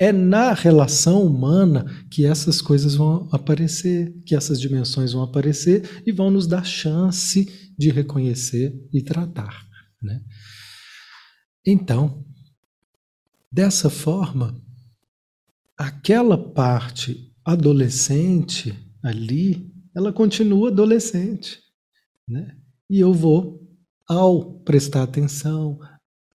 [0.00, 6.12] É na relação humana que essas coisas vão aparecer, que essas dimensões vão aparecer e
[6.12, 9.66] vão nos dar chance de reconhecer e tratar.
[10.00, 10.22] Né?
[11.70, 12.24] Então,
[13.52, 14.58] dessa forma,
[15.76, 21.60] aquela parte adolescente ali, ela continua adolescente.
[22.26, 22.56] Né?
[22.88, 23.68] E eu vou,
[24.08, 25.78] ao prestar atenção,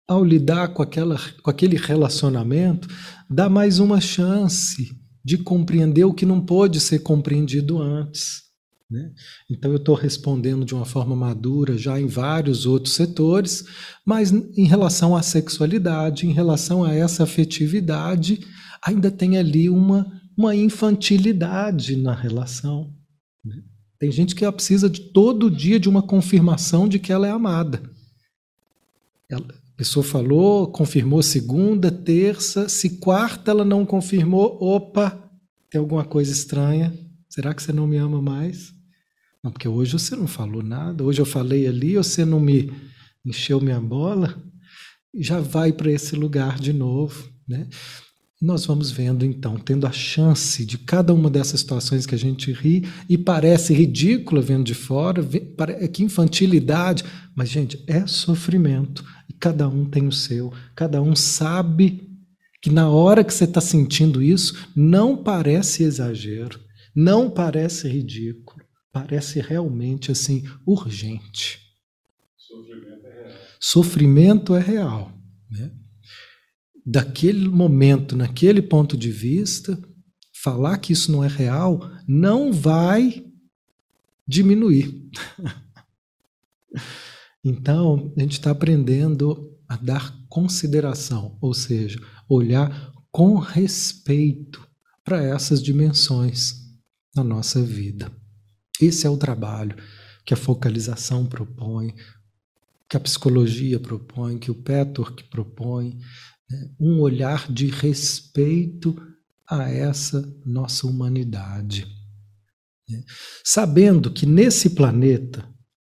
[0.06, 2.90] ao lidar com, aquela, com aquele relacionamento,
[3.30, 8.51] dar mais uma chance de compreender o que não pôde ser compreendido antes.
[8.92, 9.10] Né?
[9.50, 13.64] Então, eu estou respondendo de uma forma madura já em vários outros setores,
[14.06, 18.42] mas em relação à sexualidade, em relação a essa afetividade,
[18.86, 20.06] ainda tem ali uma,
[20.38, 22.94] uma infantilidade na relação.
[23.46, 23.64] Né?
[23.98, 27.82] Tem gente que precisa de todo dia de uma confirmação de que ela é amada.
[29.30, 35.32] Ela, a pessoa falou, confirmou segunda, terça, se quarta ela não confirmou, opa,
[35.70, 36.94] tem alguma coisa estranha.
[37.30, 38.81] Será que você não me ama mais?
[39.44, 42.72] Não, porque hoje você não falou nada, hoje eu falei ali, você não me
[43.26, 44.40] encheu minha bola,
[45.16, 47.68] já vai para esse lugar de novo, né?
[48.40, 52.52] Nós vamos vendo então, tendo a chance de cada uma dessas situações que a gente
[52.52, 55.24] ri e parece ridícula vendo de fora,
[55.80, 57.04] é que infantilidade,
[57.36, 62.10] mas gente, é sofrimento e cada um tem o seu, cada um sabe
[62.62, 66.60] que na hora que você está sentindo isso, não parece exagero,
[66.96, 68.51] não parece ridículo
[68.92, 71.60] parece realmente assim urgente.
[72.38, 73.38] Sofrimento é real.
[73.60, 75.72] Sofrimento é real né?
[76.84, 79.78] Daquele momento, naquele ponto de vista,
[80.34, 83.26] falar que isso não é real não vai
[84.28, 85.10] diminuir.
[87.44, 94.68] então, a gente está aprendendo a dar consideração, ou seja, olhar com respeito
[95.04, 96.56] para essas dimensões
[97.16, 98.12] na nossa vida.
[98.80, 99.76] Esse é o trabalho
[100.26, 101.94] que a focalização propõe,
[102.90, 105.98] que a psicologia propõe, que o Petor propõe,
[106.50, 106.70] né?
[106.80, 108.96] um olhar de respeito
[109.48, 111.88] a essa nossa humanidade.
[112.90, 113.04] Né?
[113.44, 115.48] Sabendo que nesse planeta,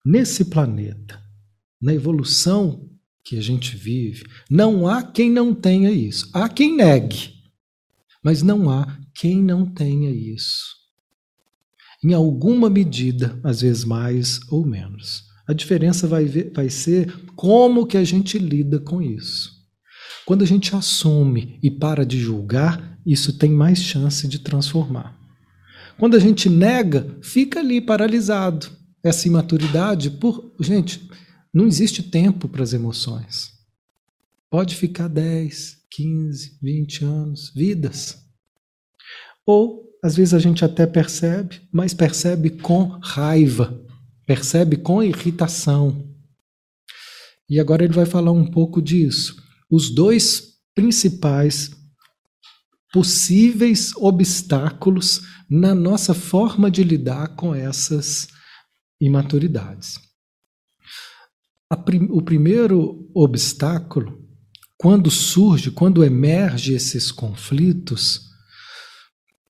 [0.04, 1.22] nesse planeta,
[1.80, 2.88] na evolução
[3.24, 6.28] que a gente vive, não há quem não tenha isso.
[6.32, 7.34] Há quem negue,
[8.22, 10.81] mas não há quem não tenha isso
[12.04, 15.24] em alguma medida, às vezes mais ou menos.
[15.46, 19.50] A diferença vai, ver, vai ser como que a gente lida com isso.
[20.24, 25.18] Quando a gente assume e para de julgar, isso tem mais chance de transformar.
[25.98, 28.68] Quando a gente nega, fica ali paralisado.
[29.04, 31.08] Essa imaturidade, por gente,
[31.52, 33.50] não existe tempo para as emoções.
[34.48, 38.18] Pode ficar 10, 15, 20 anos, vidas.
[39.44, 43.80] Ou às vezes a gente até percebe, mas percebe com raiva,
[44.26, 46.12] percebe com irritação.
[47.48, 49.36] E agora ele vai falar um pouco disso.
[49.70, 51.70] Os dois principais
[52.92, 58.26] possíveis obstáculos na nossa forma de lidar com essas
[59.00, 60.00] imaturidades.
[61.84, 64.20] Prim o primeiro obstáculo,
[64.76, 68.31] quando surge, quando emerge esses conflitos,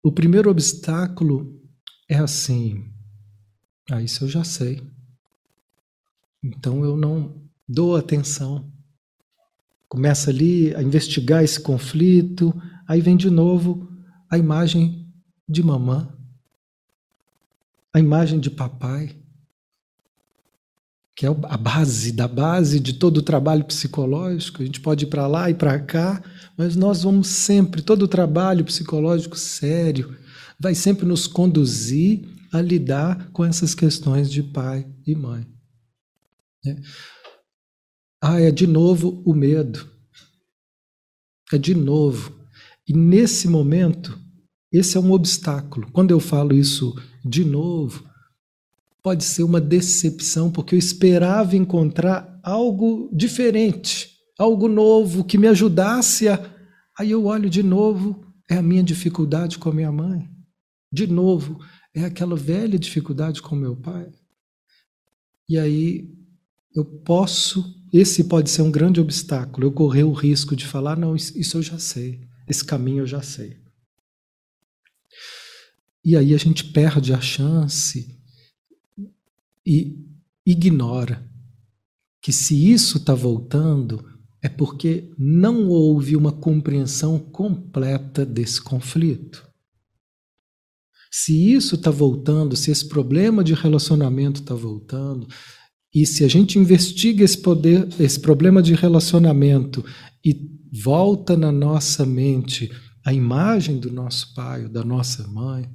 [0.03, 1.61] o primeiro obstáculo
[2.09, 2.85] é assim:
[3.91, 4.83] ah, isso eu já sei.
[6.43, 8.71] Então eu não dou atenção.
[9.89, 12.53] Começa ali a investigar esse conflito,
[12.89, 13.89] aí vem de novo
[14.29, 15.07] a imagem
[15.47, 16.17] de mamã,
[17.93, 19.15] a imagem de papai,
[21.15, 24.63] que é a base da base de todo o trabalho psicológico.
[24.63, 26.23] A gente pode ir para lá e para cá,
[26.63, 30.17] mas nós vamos sempre, todo o trabalho psicológico sério
[30.61, 35.45] vai sempre nos conduzir a lidar com essas questões de pai e mãe.
[36.65, 36.77] É.
[38.23, 39.91] Ah, é de novo o medo.
[41.53, 42.33] É de novo.
[42.89, 44.17] E nesse momento,
[44.71, 45.91] esse é um obstáculo.
[45.91, 46.95] Quando eu falo isso
[47.25, 48.09] de novo,
[49.03, 56.29] pode ser uma decepção, porque eu esperava encontrar algo diferente, algo novo que me ajudasse
[56.29, 56.52] a.
[57.03, 60.31] Aí eu olho de novo, é a minha dificuldade com a minha mãe.
[60.93, 61.59] De novo,
[61.93, 64.09] é aquela velha dificuldade com meu pai.
[65.49, 66.09] E aí
[66.73, 69.67] eu posso esse pode ser um grande obstáculo.
[69.67, 73.21] Eu correr o risco de falar, não, isso eu já sei, esse caminho eu já
[73.21, 73.61] sei.
[76.05, 78.17] E aí a gente perde a chance
[79.67, 79.99] e
[80.47, 81.29] ignora
[82.21, 84.12] que se isso está voltando
[84.43, 89.49] é porque não houve uma compreensão completa desse conflito.
[91.11, 95.29] Se isso está voltando, se esse problema de relacionamento está voltando,
[95.95, 99.85] e se a gente investiga esse poder, esse problema de relacionamento
[100.25, 100.35] e
[100.83, 102.71] volta na nossa mente
[103.05, 105.71] a imagem do nosso pai ou da nossa mãe,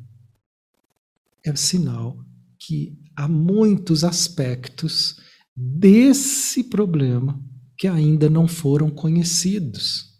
[1.46, 2.18] é sinal
[2.60, 5.18] que há muitos aspectos
[5.56, 7.40] desse problema
[7.78, 10.16] que ainda não foram conhecidos.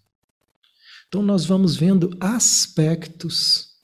[1.08, 3.76] Então nós vamos vendo aspectos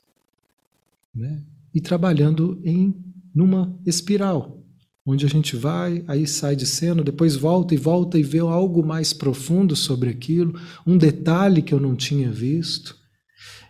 [1.13, 1.41] né,
[1.73, 2.93] e trabalhando em
[3.33, 4.63] numa espiral
[5.05, 8.85] onde a gente vai, aí sai de cena, depois volta e volta e vê algo
[8.85, 12.97] mais profundo sobre aquilo, um detalhe que eu não tinha visto.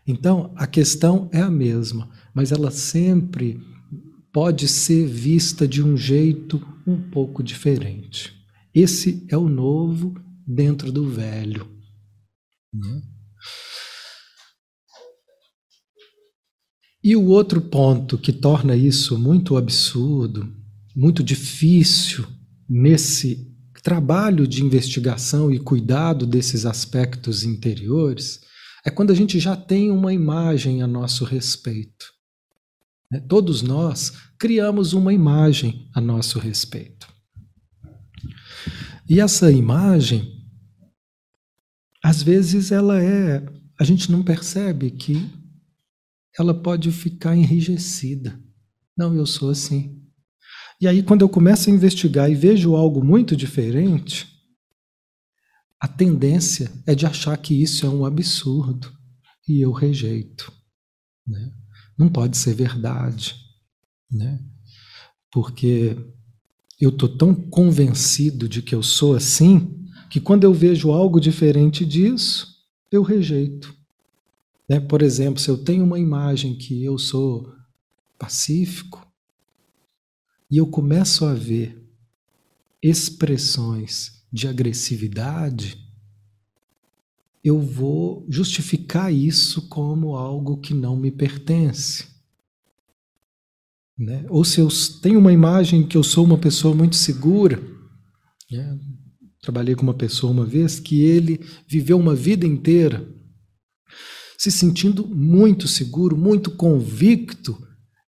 [0.05, 3.59] Então, a questão é a mesma, mas ela sempre
[4.31, 8.42] pode ser vista de um jeito um pouco diferente.
[8.73, 10.15] Esse é o novo
[10.45, 11.67] dentro do velho.
[12.73, 13.01] Né?
[17.03, 20.63] E o outro ponto que torna isso muito absurdo
[20.95, 22.25] muito difícil
[22.69, 23.51] nesse
[23.81, 28.41] trabalho de investigação e cuidado desses aspectos interiores
[28.85, 32.13] é quando a gente já tem uma imagem a nosso respeito.
[33.11, 33.19] Né?
[33.27, 37.07] Todos nós criamos uma imagem a nosso respeito.
[39.09, 40.47] E essa imagem,
[42.03, 43.45] às vezes, ela é.
[43.79, 45.29] A gente não percebe que
[46.37, 48.39] ela pode ficar enrijecida.
[48.97, 50.01] Não, eu sou assim.
[50.79, 54.27] E aí, quando eu começo a investigar e vejo algo muito diferente,
[55.79, 58.91] a tendência é de achar que isso é um absurdo
[59.47, 60.51] e eu rejeito.
[61.27, 61.51] Né?
[61.97, 63.35] Não pode ser verdade,
[64.09, 64.39] né?
[65.33, 65.97] porque
[66.83, 69.79] eu estou tão convencido de que eu sou assim
[70.09, 72.47] que quando eu vejo algo diferente disso,
[72.91, 73.73] eu rejeito.
[74.69, 74.79] Né?
[74.79, 77.51] Por exemplo, se eu tenho uma imagem que eu sou
[78.17, 79.03] pacífico,
[80.53, 81.83] e eu começo a ver
[82.79, 85.83] expressões de agressividade,
[87.43, 92.12] eu vou justificar isso como algo que não me pertence.
[94.03, 94.25] Né?
[94.29, 94.67] Ou se eu
[95.01, 97.61] tenho uma imagem que eu sou uma pessoa muito segura,
[98.51, 98.77] né?
[99.41, 103.07] trabalhei com uma pessoa uma vez que ele viveu uma vida inteira
[104.37, 107.57] se sentindo muito seguro, muito convicto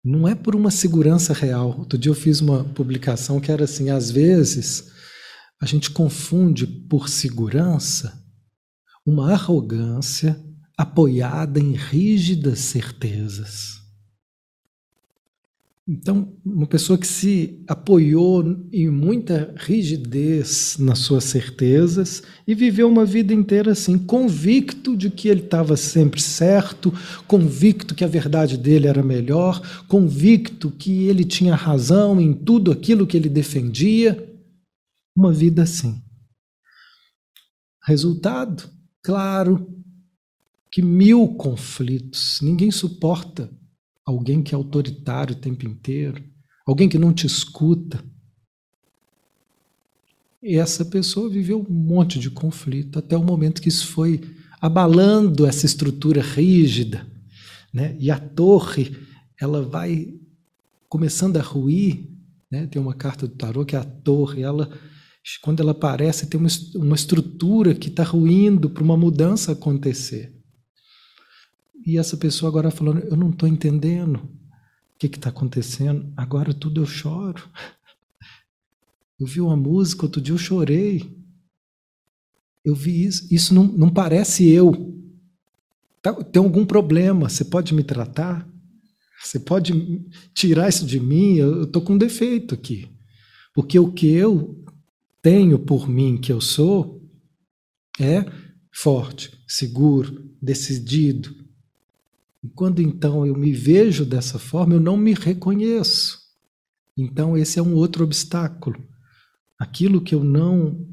[0.05, 1.79] não é por uma segurança real.
[1.79, 4.91] Outro dia eu fiz uma publicação que era assim: às vezes
[5.59, 8.13] a gente confunde por segurança
[9.03, 10.39] uma arrogância
[10.77, 13.78] apoiada em rígidas certezas.
[15.91, 23.03] Então, uma pessoa que se apoiou em muita rigidez nas suas certezas e viveu uma
[23.03, 26.93] vida inteira assim, convicto de que ele estava sempre certo,
[27.25, 33.07] convicto que a verdade dele era melhor, convicto que ele tinha razão em tudo aquilo
[33.07, 34.31] que ele defendia.
[35.17, 35.99] Uma vida assim.
[37.83, 38.69] Resultado?
[39.01, 39.67] Claro
[40.71, 42.37] que mil conflitos.
[42.43, 43.49] Ninguém suporta
[44.09, 46.23] alguém que é autoritário o tempo inteiro,
[46.65, 48.03] alguém que não te escuta.
[50.41, 54.21] E essa pessoa viveu um monte de conflito até o momento que isso foi
[54.59, 57.05] abalando essa estrutura rígida,
[57.73, 57.95] né?
[57.99, 58.97] E a torre,
[59.39, 60.13] ela vai
[60.87, 62.09] começando a ruir,
[62.51, 62.67] né?
[62.67, 64.69] Tem uma carta do tarô que é a torre, ela
[65.41, 70.38] quando ela aparece tem uma, uma estrutura que está ruindo para uma mudança acontecer.
[71.85, 76.81] E essa pessoa agora falando, eu não estou entendendo o que está acontecendo, agora tudo
[76.81, 77.49] eu choro.
[79.19, 81.13] Eu vi uma música, outro dia eu chorei.
[82.63, 84.95] Eu vi isso, isso não, não parece eu.
[86.01, 88.47] Tá, tem algum problema, você pode me tratar?
[89.21, 89.73] Você pode
[90.33, 91.35] tirar isso de mim?
[91.35, 92.87] Eu estou com um defeito aqui.
[93.53, 94.63] Porque o que eu
[95.21, 97.05] tenho por mim, que eu sou,
[97.99, 98.23] é
[98.71, 101.35] forte, seguro, decidido.
[102.43, 106.19] E quando então eu me vejo dessa forma, eu não me reconheço.
[106.97, 108.81] Então esse é um outro obstáculo.
[109.57, 110.87] Aquilo que eu não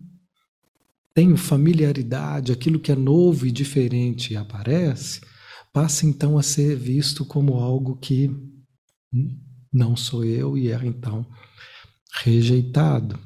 [1.14, 5.20] tenho familiaridade, aquilo que é novo e diferente e aparece,
[5.72, 8.30] passa então a ser visto como algo que
[9.72, 11.26] não sou eu e é então
[12.22, 13.18] rejeitado.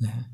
[0.00, 0.24] Né?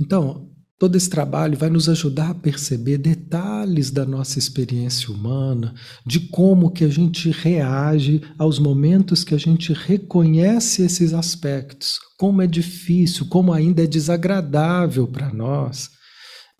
[0.00, 0.51] Então,
[0.82, 6.72] todo esse trabalho vai nos ajudar a perceber detalhes da nossa experiência humana, de como
[6.72, 13.28] que a gente reage aos momentos que a gente reconhece esses aspectos, como é difícil,
[13.28, 15.88] como ainda é desagradável para nós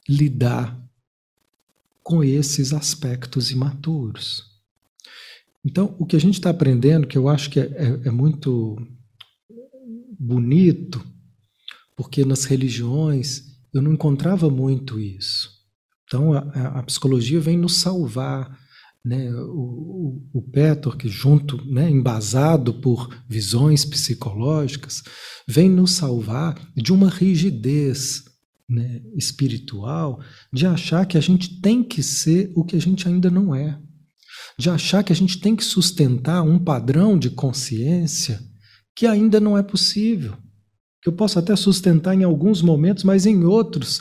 [0.08, 0.80] lidar
[2.00, 4.44] com esses aspectos imaturos.
[5.64, 8.76] Então, o que a gente está aprendendo, que eu acho que é, é, é muito
[10.16, 11.04] bonito,
[11.96, 15.50] porque nas religiões eu não encontrava muito isso.
[16.04, 16.40] Então a,
[16.78, 18.60] a psicologia vem nos salvar.
[19.04, 19.32] Né?
[19.32, 25.02] O, o, o Petor, que junto, né, embasado por visões psicológicas,
[25.48, 28.24] vem nos salvar de uma rigidez
[28.68, 30.20] né, espiritual
[30.52, 33.78] de achar que a gente tem que ser o que a gente ainda não é.
[34.58, 38.40] De achar que a gente tem que sustentar um padrão de consciência
[38.94, 40.36] que ainda não é possível
[41.03, 44.00] que eu posso até sustentar em alguns momentos, mas em outros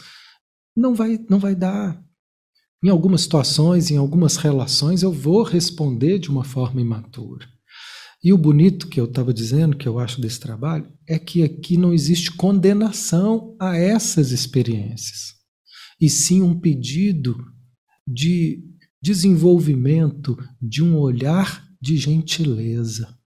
[0.76, 2.02] não vai, não vai dar.
[2.84, 7.47] Em algumas situações, em algumas relações, eu vou responder de uma forma imatura.
[8.24, 11.76] E o bonito que eu estava dizendo, que eu acho desse trabalho, é que aqui
[11.76, 15.34] não existe condenação a essas experiências,
[15.99, 17.36] e sim um pedido
[18.08, 18.64] de
[19.02, 23.18] desenvolvimento de um olhar de gentileza.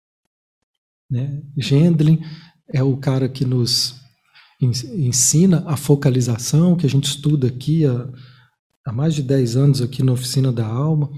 [1.09, 1.43] Né?
[1.57, 2.21] Gendlin
[2.71, 3.95] é o cara que nos
[4.61, 8.07] ensina a focalização, que a gente estuda aqui há,
[8.85, 11.09] há mais de 10 anos aqui na Oficina da Alma.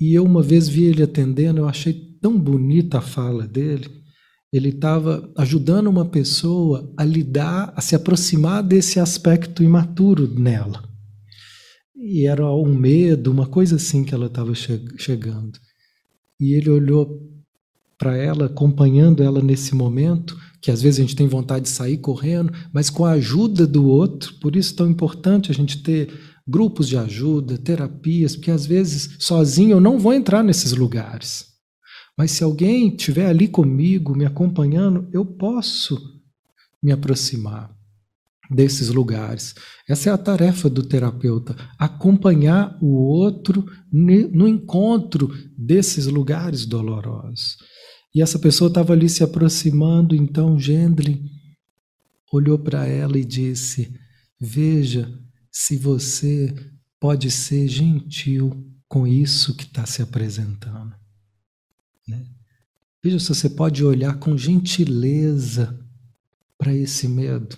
[0.00, 3.88] E eu uma vez vi ele atendendo, eu achei tão bonita a fala dele.
[4.52, 10.82] Ele estava ajudando uma pessoa a lidar, a se aproximar desse aspecto imaturo nela.
[11.94, 15.58] E era um medo, uma coisa assim que ela estava che chegando.
[16.40, 17.20] E ele olhou
[17.98, 21.98] para ela, acompanhando ela nesse momento, que às vezes a gente tem vontade de sair
[21.98, 24.34] correndo, mas com a ajuda do outro.
[24.40, 26.12] Por isso é tão importante a gente ter
[26.46, 31.46] grupos de ajuda, terapias, porque às vezes sozinho eu não vou entrar nesses lugares.
[32.16, 35.96] Mas se alguém estiver ali comigo, me acompanhando, eu posso
[36.82, 37.70] me aproximar
[38.50, 39.54] desses lugares.
[39.88, 47.56] Essa é a tarefa do terapeuta, acompanhar o outro no encontro desses lugares dolorosos.
[48.18, 51.30] E essa pessoa estava ali se aproximando, então Gendlin
[52.32, 53.94] olhou para ela e disse:
[54.40, 55.08] Veja
[55.52, 56.52] se você
[56.98, 60.92] pode ser gentil com isso que está se apresentando.
[62.08, 62.26] Né?
[63.00, 65.78] Veja se você pode olhar com gentileza
[66.58, 67.56] para esse medo,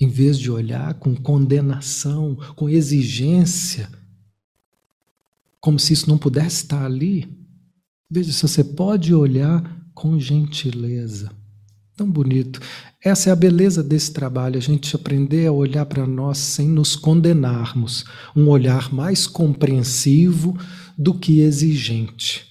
[0.00, 3.88] em vez de olhar com condenação, com exigência,
[5.60, 7.37] como se isso não pudesse estar ali.
[8.10, 9.62] Veja se você pode olhar
[9.94, 11.30] com gentileza.
[11.94, 12.58] Tão bonito.
[13.04, 16.96] Essa é a beleza desse trabalho, a gente aprender a olhar para nós sem nos
[16.96, 18.06] condenarmos.
[18.34, 20.56] Um olhar mais compreensivo
[20.96, 22.46] do que exigente.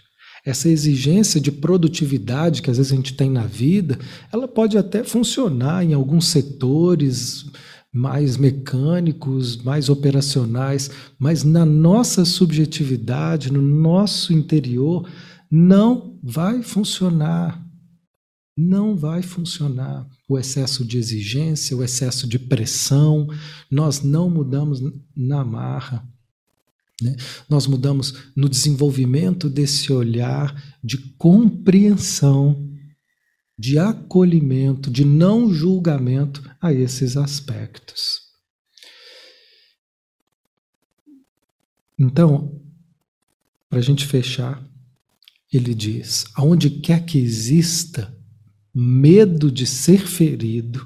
[0.46, 3.98] Essa exigência de produtividade que às vezes a gente tem na vida,
[4.32, 7.46] ela pode até funcionar em alguns setores
[7.92, 15.10] mais mecânicos, mais operacionais, mas na nossa subjetividade, no nosso interior,
[15.50, 17.66] não vai funcionar.
[18.56, 23.28] Não vai funcionar o excesso de exigência, o excesso de pressão.
[23.70, 24.82] Nós não mudamos
[25.16, 26.08] na marra.
[27.02, 27.16] Né?
[27.48, 32.68] Nós mudamos no desenvolvimento desse olhar de compreensão,
[33.58, 38.22] de acolhimento, de não julgamento a esses aspectos.
[42.00, 42.60] Então,
[43.70, 44.64] para a gente fechar,
[45.52, 48.16] ele diz: aonde quer que exista
[48.74, 50.86] medo de ser ferido,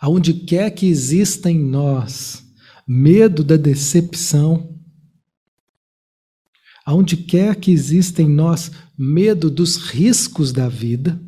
[0.00, 2.44] aonde quer que exista em nós
[2.86, 4.78] medo da decepção,
[6.84, 11.20] aonde quer que exista em nós medo dos riscos da vida,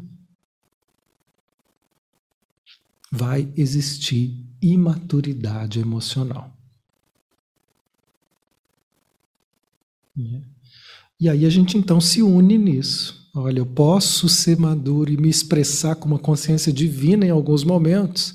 [3.10, 6.52] vai existir imaturidade emocional.
[11.20, 13.28] E aí a gente então se une nisso.
[13.34, 18.32] Olha, eu posso ser maduro e me expressar com uma consciência divina em alguns momentos,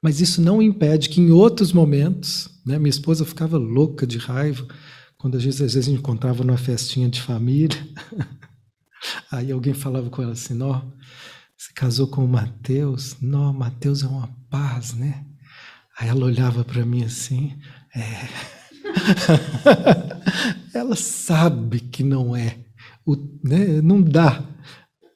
[0.00, 4.66] mas isso não impede que em outros momentos, né, minha esposa ficava louca de raiva
[5.18, 7.78] quando às vezes, às vezes encontrava numa festinha de família,
[9.30, 10.82] aí alguém falava com ela assim, ó,
[11.56, 13.16] você casou com o Mateus?
[13.20, 15.24] Não, Mateus é uma paz, né?
[15.96, 17.56] Aí ela olhava para mim assim,
[17.94, 18.61] é.
[20.74, 22.58] ela sabe que não é.
[23.06, 24.48] O, né, não dá.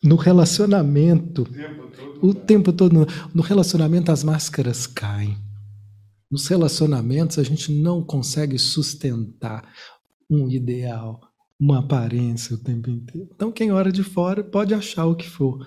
[0.03, 5.37] No relacionamento, o tempo todo, o tempo todo no, relacionamento as máscaras caem.
[6.31, 9.69] Nos relacionamentos a gente não consegue sustentar
[10.31, 11.21] um ideal,
[11.59, 13.29] uma aparência o tempo inteiro.
[13.35, 15.67] Então quem ora de fora pode achar o que for.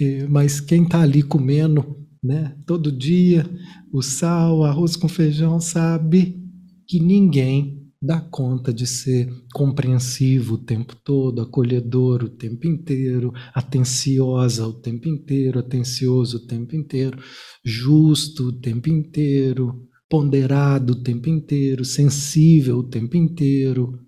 [0.00, 3.48] É, mas quem está ali comendo né, todo dia
[3.92, 6.43] o sal, arroz com feijão, sabe
[6.86, 14.66] que ninguém dá conta de ser compreensivo o tempo todo, acolhedor o tempo inteiro, atenciosa
[14.66, 17.18] o tempo inteiro, atencioso o tempo inteiro,
[17.64, 23.98] justo o tempo inteiro, ponderado o tempo inteiro, sensível o tempo inteiro,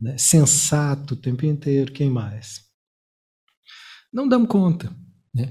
[0.00, 1.92] né, sensato o tempo inteiro.
[1.92, 2.60] Quem mais?
[4.12, 4.94] Não damos conta.
[5.34, 5.50] Né?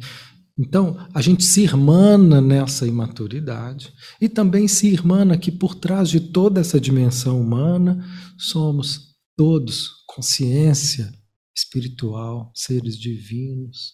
[0.58, 3.92] Então, a gente se irmana nessa imaturidade
[4.22, 8.06] e também se irmana que por trás de toda essa dimensão humana
[8.38, 11.12] somos todos consciência
[11.56, 13.94] espiritual, seres divinos,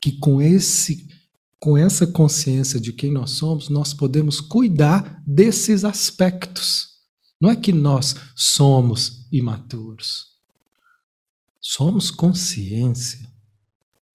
[0.00, 1.08] que com esse
[1.58, 6.88] com essa consciência de quem nós somos, nós podemos cuidar desses aspectos.
[7.40, 10.26] Não é que nós somos imaturos.
[11.58, 13.26] Somos consciência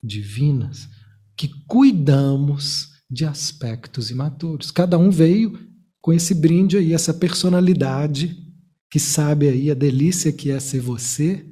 [0.04, 0.88] divinas
[1.40, 4.72] que cuidamos de aspectos imaturos.
[4.72, 5.58] Cada um veio
[6.02, 8.38] com esse brinde aí, essa personalidade
[8.92, 11.46] que sabe aí a delícia que é ser você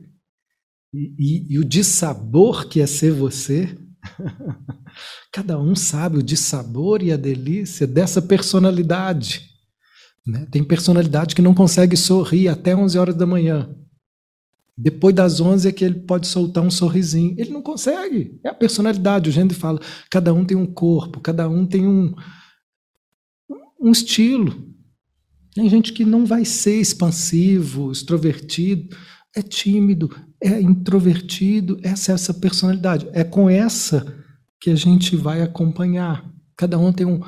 [0.93, 3.77] e, e, e o dissabor que é ser você.
[5.31, 9.49] Cada um sabe o dissabor e a delícia dessa personalidade.
[10.25, 10.45] Né?
[10.51, 13.73] Tem personalidade que não consegue sorrir até 11 horas da manhã.
[14.77, 17.33] Depois das 11 é que ele pode soltar um sorrisinho.
[17.35, 18.39] Ele não consegue.
[18.43, 19.29] É a personalidade.
[19.29, 19.79] O Gênesis fala:
[20.11, 22.13] cada um tem um corpo, cada um tem um,
[23.81, 24.67] um estilo.
[25.55, 28.95] Tem gente que não vai ser expansivo, extrovertido,
[29.35, 31.79] é tímido, é introvertido.
[31.81, 33.09] Essa é essa personalidade.
[33.13, 34.15] É com essa
[34.61, 36.31] que a gente vai acompanhar.
[36.55, 37.19] Cada um tem um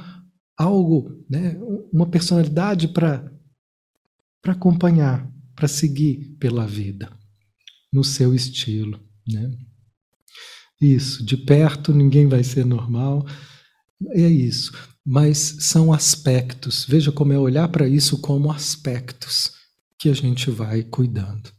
[0.55, 1.57] algo, né,
[1.91, 3.31] uma personalidade para
[4.45, 7.09] acompanhar, para seguir pela vida
[7.91, 8.99] no seu estilo.
[9.27, 9.51] Né?
[10.81, 13.25] Isso, de perto ninguém vai ser normal,
[14.11, 14.71] é isso.
[15.05, 19.51] Mas são aspectos, veja como é olhar para isso como aspectos
[19.97, 21.51] que a gente vai cuidando.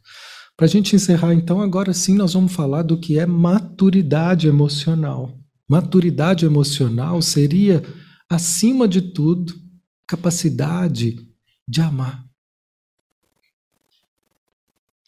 [0.57, 5.37] Para a gente encerrar, então, agora sim nós vamos falar do que é maturidade emocional.
[5.67, 7.83] Maturidade emocional seria,
[8.29, 9.53] acima de tudo,
[10.07, 11.17] capacidade
[11.67, 12.25] de amar.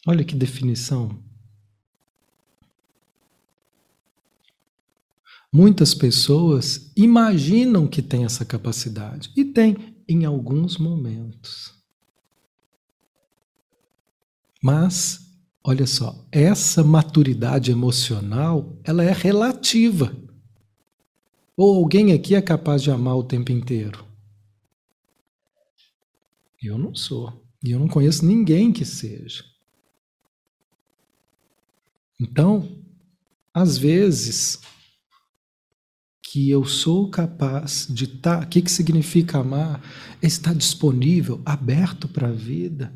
[0.06, 1.22] Olha que definição.
[5.50, 11.72] Muitas pessoas imaginam que têm essa capacidade e tem em alguns momentos.
[14.60, 15.32] Mas,
[15.62, 20.14] olha só, essa maturidade emocional, ela é relativa.
[21.56, 24.04] Ou alguém aqui é capaz de amar o tempo inteiro?
[26.60, 27.32] Eu não sou.
[27.62, 29.53] E eu não conheço ninguém que seja.
[32.20, 32.84] Então,
[33.52, 34.60] às vezes,
[36.22, 38.40] que eu sou capaz de estar.
[38.40, 39.80] Tá, o que, que significa amar?
[40.20, 42.92] Estar disponível, aberto para a vida.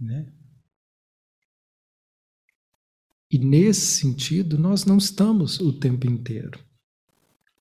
[0.00, 0.32] Né?
[3.30, 6.58] E nesse sentido, nós não estamos o tempo inteiro.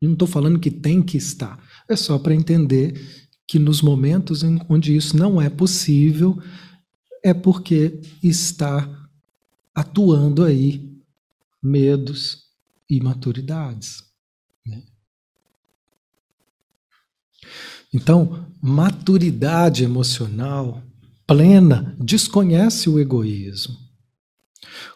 [0.01, 1.63] Eu não estou falando que tem que estar.
[1.88, 2.99] É só para entender
[3.47, 6.41] que nos momentos em onde isso não é possível,
[7.23, 8.97] é porque está
[9.78, 10.91] atuando aí
[11.61, 12.47] medos
[12.89, 14.03] e maturidades.
[14.65, 14.82] Né?
[17.93, 20.82] Então, maturidade emocional
[21.28, 23.78] plena desconhece o egoísmo.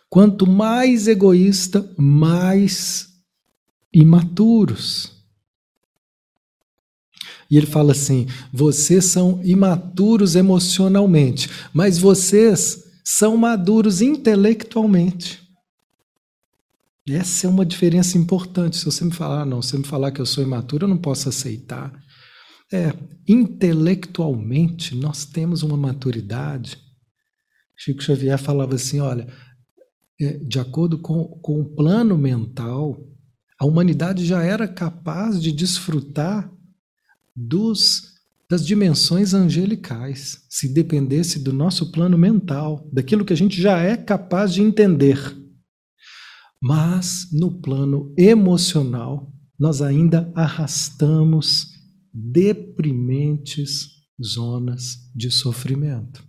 [0.09, 3.09] Quanto mais egoísta, mais
[3.93, 5.11] imaturos.
[7.51, 15.41] E ele fala assim: vocês são imaturos emocionalmente, mas vocês são maduros intelectualmente.
[17.10, 18.78] Essa é uma diferença importante.
[18.78, 20.97] Se você me falar, não, se você me falar que eu sou imaturo, eu não
[20.97, 21.91] posso aceitar.
[22.72, 22.93] É,
[23.28, 26.78] intelectualmente nós temos uma maturidade.
[27.76, 29.28] Chico Xavier falava assim: olha,
[30.22, 33.04] é, de acordo com, com o plano mental,
[33.60, 36.52] a humanidade já era capaz de desfrutar
[37.36, 38.11] dos
[38.52, 43.95] das dimensões angelicais, se dependesse do nosso plano mental, daquilo que a gente já é
[43.95, 45.18] capaz de entender.
[46.62, 51.68] Mas no plano emocional, nós ainda arrastamos
[52.14, 53.88] deprimentes
[54.22, 56.22] zonas de sofrimento.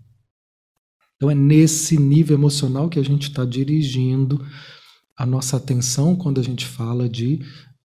[1.16, 4.46] Então é nesse nível emocional que a gente está dirigindo
[5.18, 7.40] a nossa atenção quando a gente fala de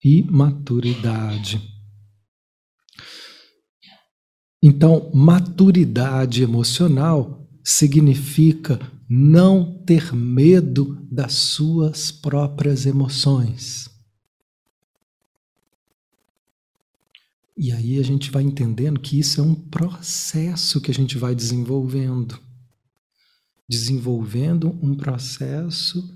[0.03, 1.76] imaturidade.
[4.69, 8.77] Então, maturidade emocional significa
[9.09, 13.89] não ter medo das suas próprias emoções.
[17.55, 21.33] E aí a gente vai entendendo que isso é um processo que a gente vai
[21.33, 22.37] desenvolvendo.
[23.69, 26.13] Desenvolvendo um processo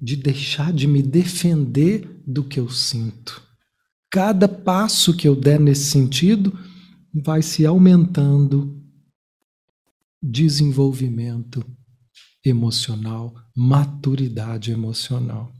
[0.00, 3.42] de deixar de me defender do que eu sinto.
[4.10, 6.58] Cada passo que eu der nesse sentido
[7.12, 8.80] vai se aumentando
[10.22, 11.64] desenvolvimento
[12.44, 15.52] emocional, maturidade emocional.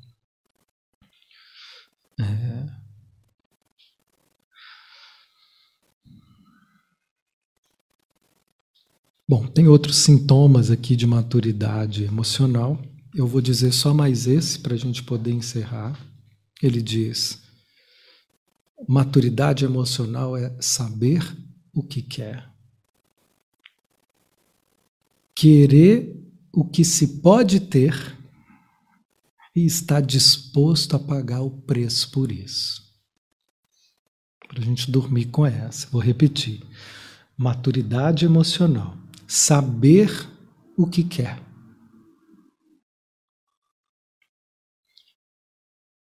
[2.18, 2.82] É.
[9.28, 12.80] Bom, tem outros sintomas aqui de maturidade emocional.
[13.14, 15.98] Eu vou dizer só mais esse para a gente poder encerrar.
[16.62, 17.41] Ele diz:
[18.88, 21.22] maturidade emocional é saber
[21.72, 22.50] o que quer,
[25.34, 26.22] querer
[26.52, 28.18] o que se pode ter
[29.54, 32.82] e estar disposto a pagar o preço por isso.
[34.48, 36.62] Para a gente dormir com essa, vou repetir:
[37.36, 40.10] maturidade emocional, saber
[40.76, 41.42] o que quer.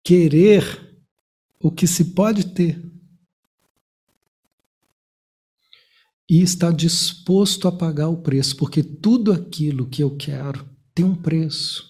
[0.02, 0.83] Querer
[1.64, 2.78] o que se pode ter
[6.28, 11.14] e estar disposto a pagar o preço, porque tudo aquilo que eu quero tem um
[11.14, 11.82] preço,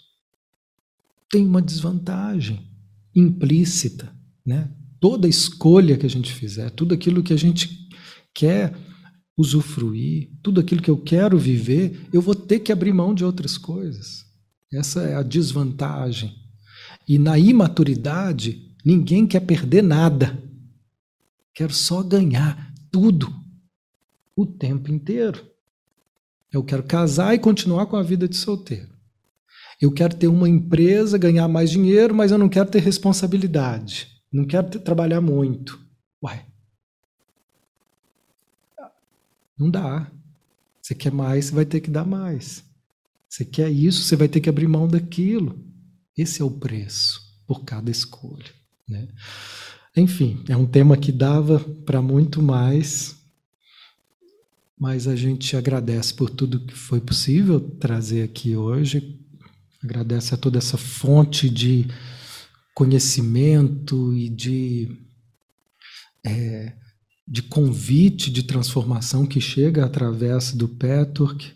[1.29, 2.71] tem uma desvantagem
[3.13, 4.15] implícita,
[4.47, 4.73] né?
[5.01, 7.89] Toda escolha que a gente fizer, tudo aquilo que a gente
[8.33, 8.73] quer
[9.37, 13.59] usufruir, tudo aquilo que eu quero viver, eu vou ter que abrir mão de outras
[13.59, 14.25] coisas.
[14.73, 16.33] Essa é a desvantagem
[17.09, 20.43] e na imaturidade, ninguém quer perder nada.
[21.55, 23.33] Quer só ganhar tudo
[24.37, 25.45] o tempo inteiro.
[26.53, 28.95] Eu quero casar e continuar com a vida de solteiro.
[29.81, 34.09] Eu quero ter uma empresa, ganhar mais dinheiro, mas eu não quero ter responsabilidade.
[34.33, 35.81] Não quero ter, trabalhar muito.
[36.23, 36.45] Uai.
[39.59, 40.11] Não dá.
[40.81, 42.65] Você quer mais, você vai ter que dar mais.
[43.29, 45.59] Você quer isso, você vai ter que abrir mão daquilo.
[46.17, 48.53] Esse é o preço por cada escolha.
[48.89, 49.09] Né?
[49.97, 53.17] Enfim, é um tema que dava para muito mais,
[54.79, 59.21] mas a gente agradece por tudo que foi possível trazer aqui hoje,
[59.83, 61.87] agradece a toda essa fonte de
[62.75, 64.99] conhecimento e de,
[66.27, 66.75] é,
[67.27, 71.55] de convite de transformação que chega através do Peturk,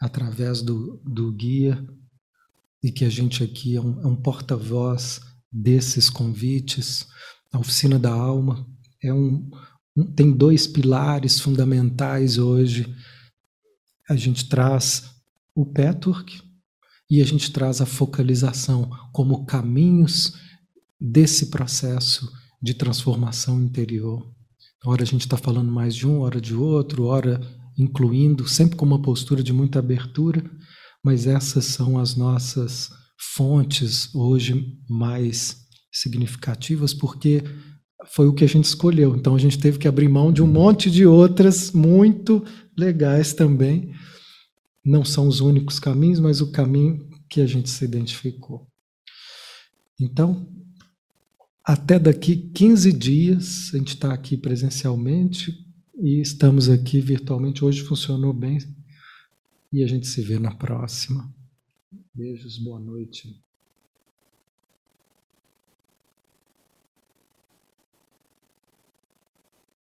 [0.00, 1.84] através do, do guia
[2.82, 5.20] e que a gente aqui é um, é um porta-voz
[5.50, 7.06] desses convites.
[7.52, 8.66] A oficina da alma
[9.02, 9.50] é um,
[9.96, 12.86] um, tem dois pilares fundamentais hoje.
[14.08, 15.10] A gente traz
[15.54, 16.42] o Peturk
[17.10, 20.34] e a gente traz a focalização como caminhos
[21.00, 22.30] desse processo
[22.62, 24.30] de transformação interior.
[24.84, 27.40] Ora a gente está falando mais de um, hora de outro, hora
[27.76, 30.42] incluindo, sempre com uma postura de muita abertura,
[31.02, 32.90] mas essas são as nossas
[33.20, 35.56] fontes hoje mais
[35.92, 37.42] significativas, porque
[38.06, 39.14] foi o que a gente escolheu.
[39.14, 42.42] Então a gente teve que abrir mão de um monte de outras muito
[42.76, 43.92] legais também.
[44.84, 48.66] Não são os únicos caminhos, mas o caminho que a gente se identificou.
[50.00, 50.48] Então,
[51.62, 55.54] até daqui 15 dias, a gente está aqui presencialmente
[55.98, 57.64] e estamos aqui virtualmente.
[57.64, 58.58] Hoje funcionou bem
[59.70, 61.30] e a gente se vê na próxima.
[62.20, 63.42] Beijos, boa noite.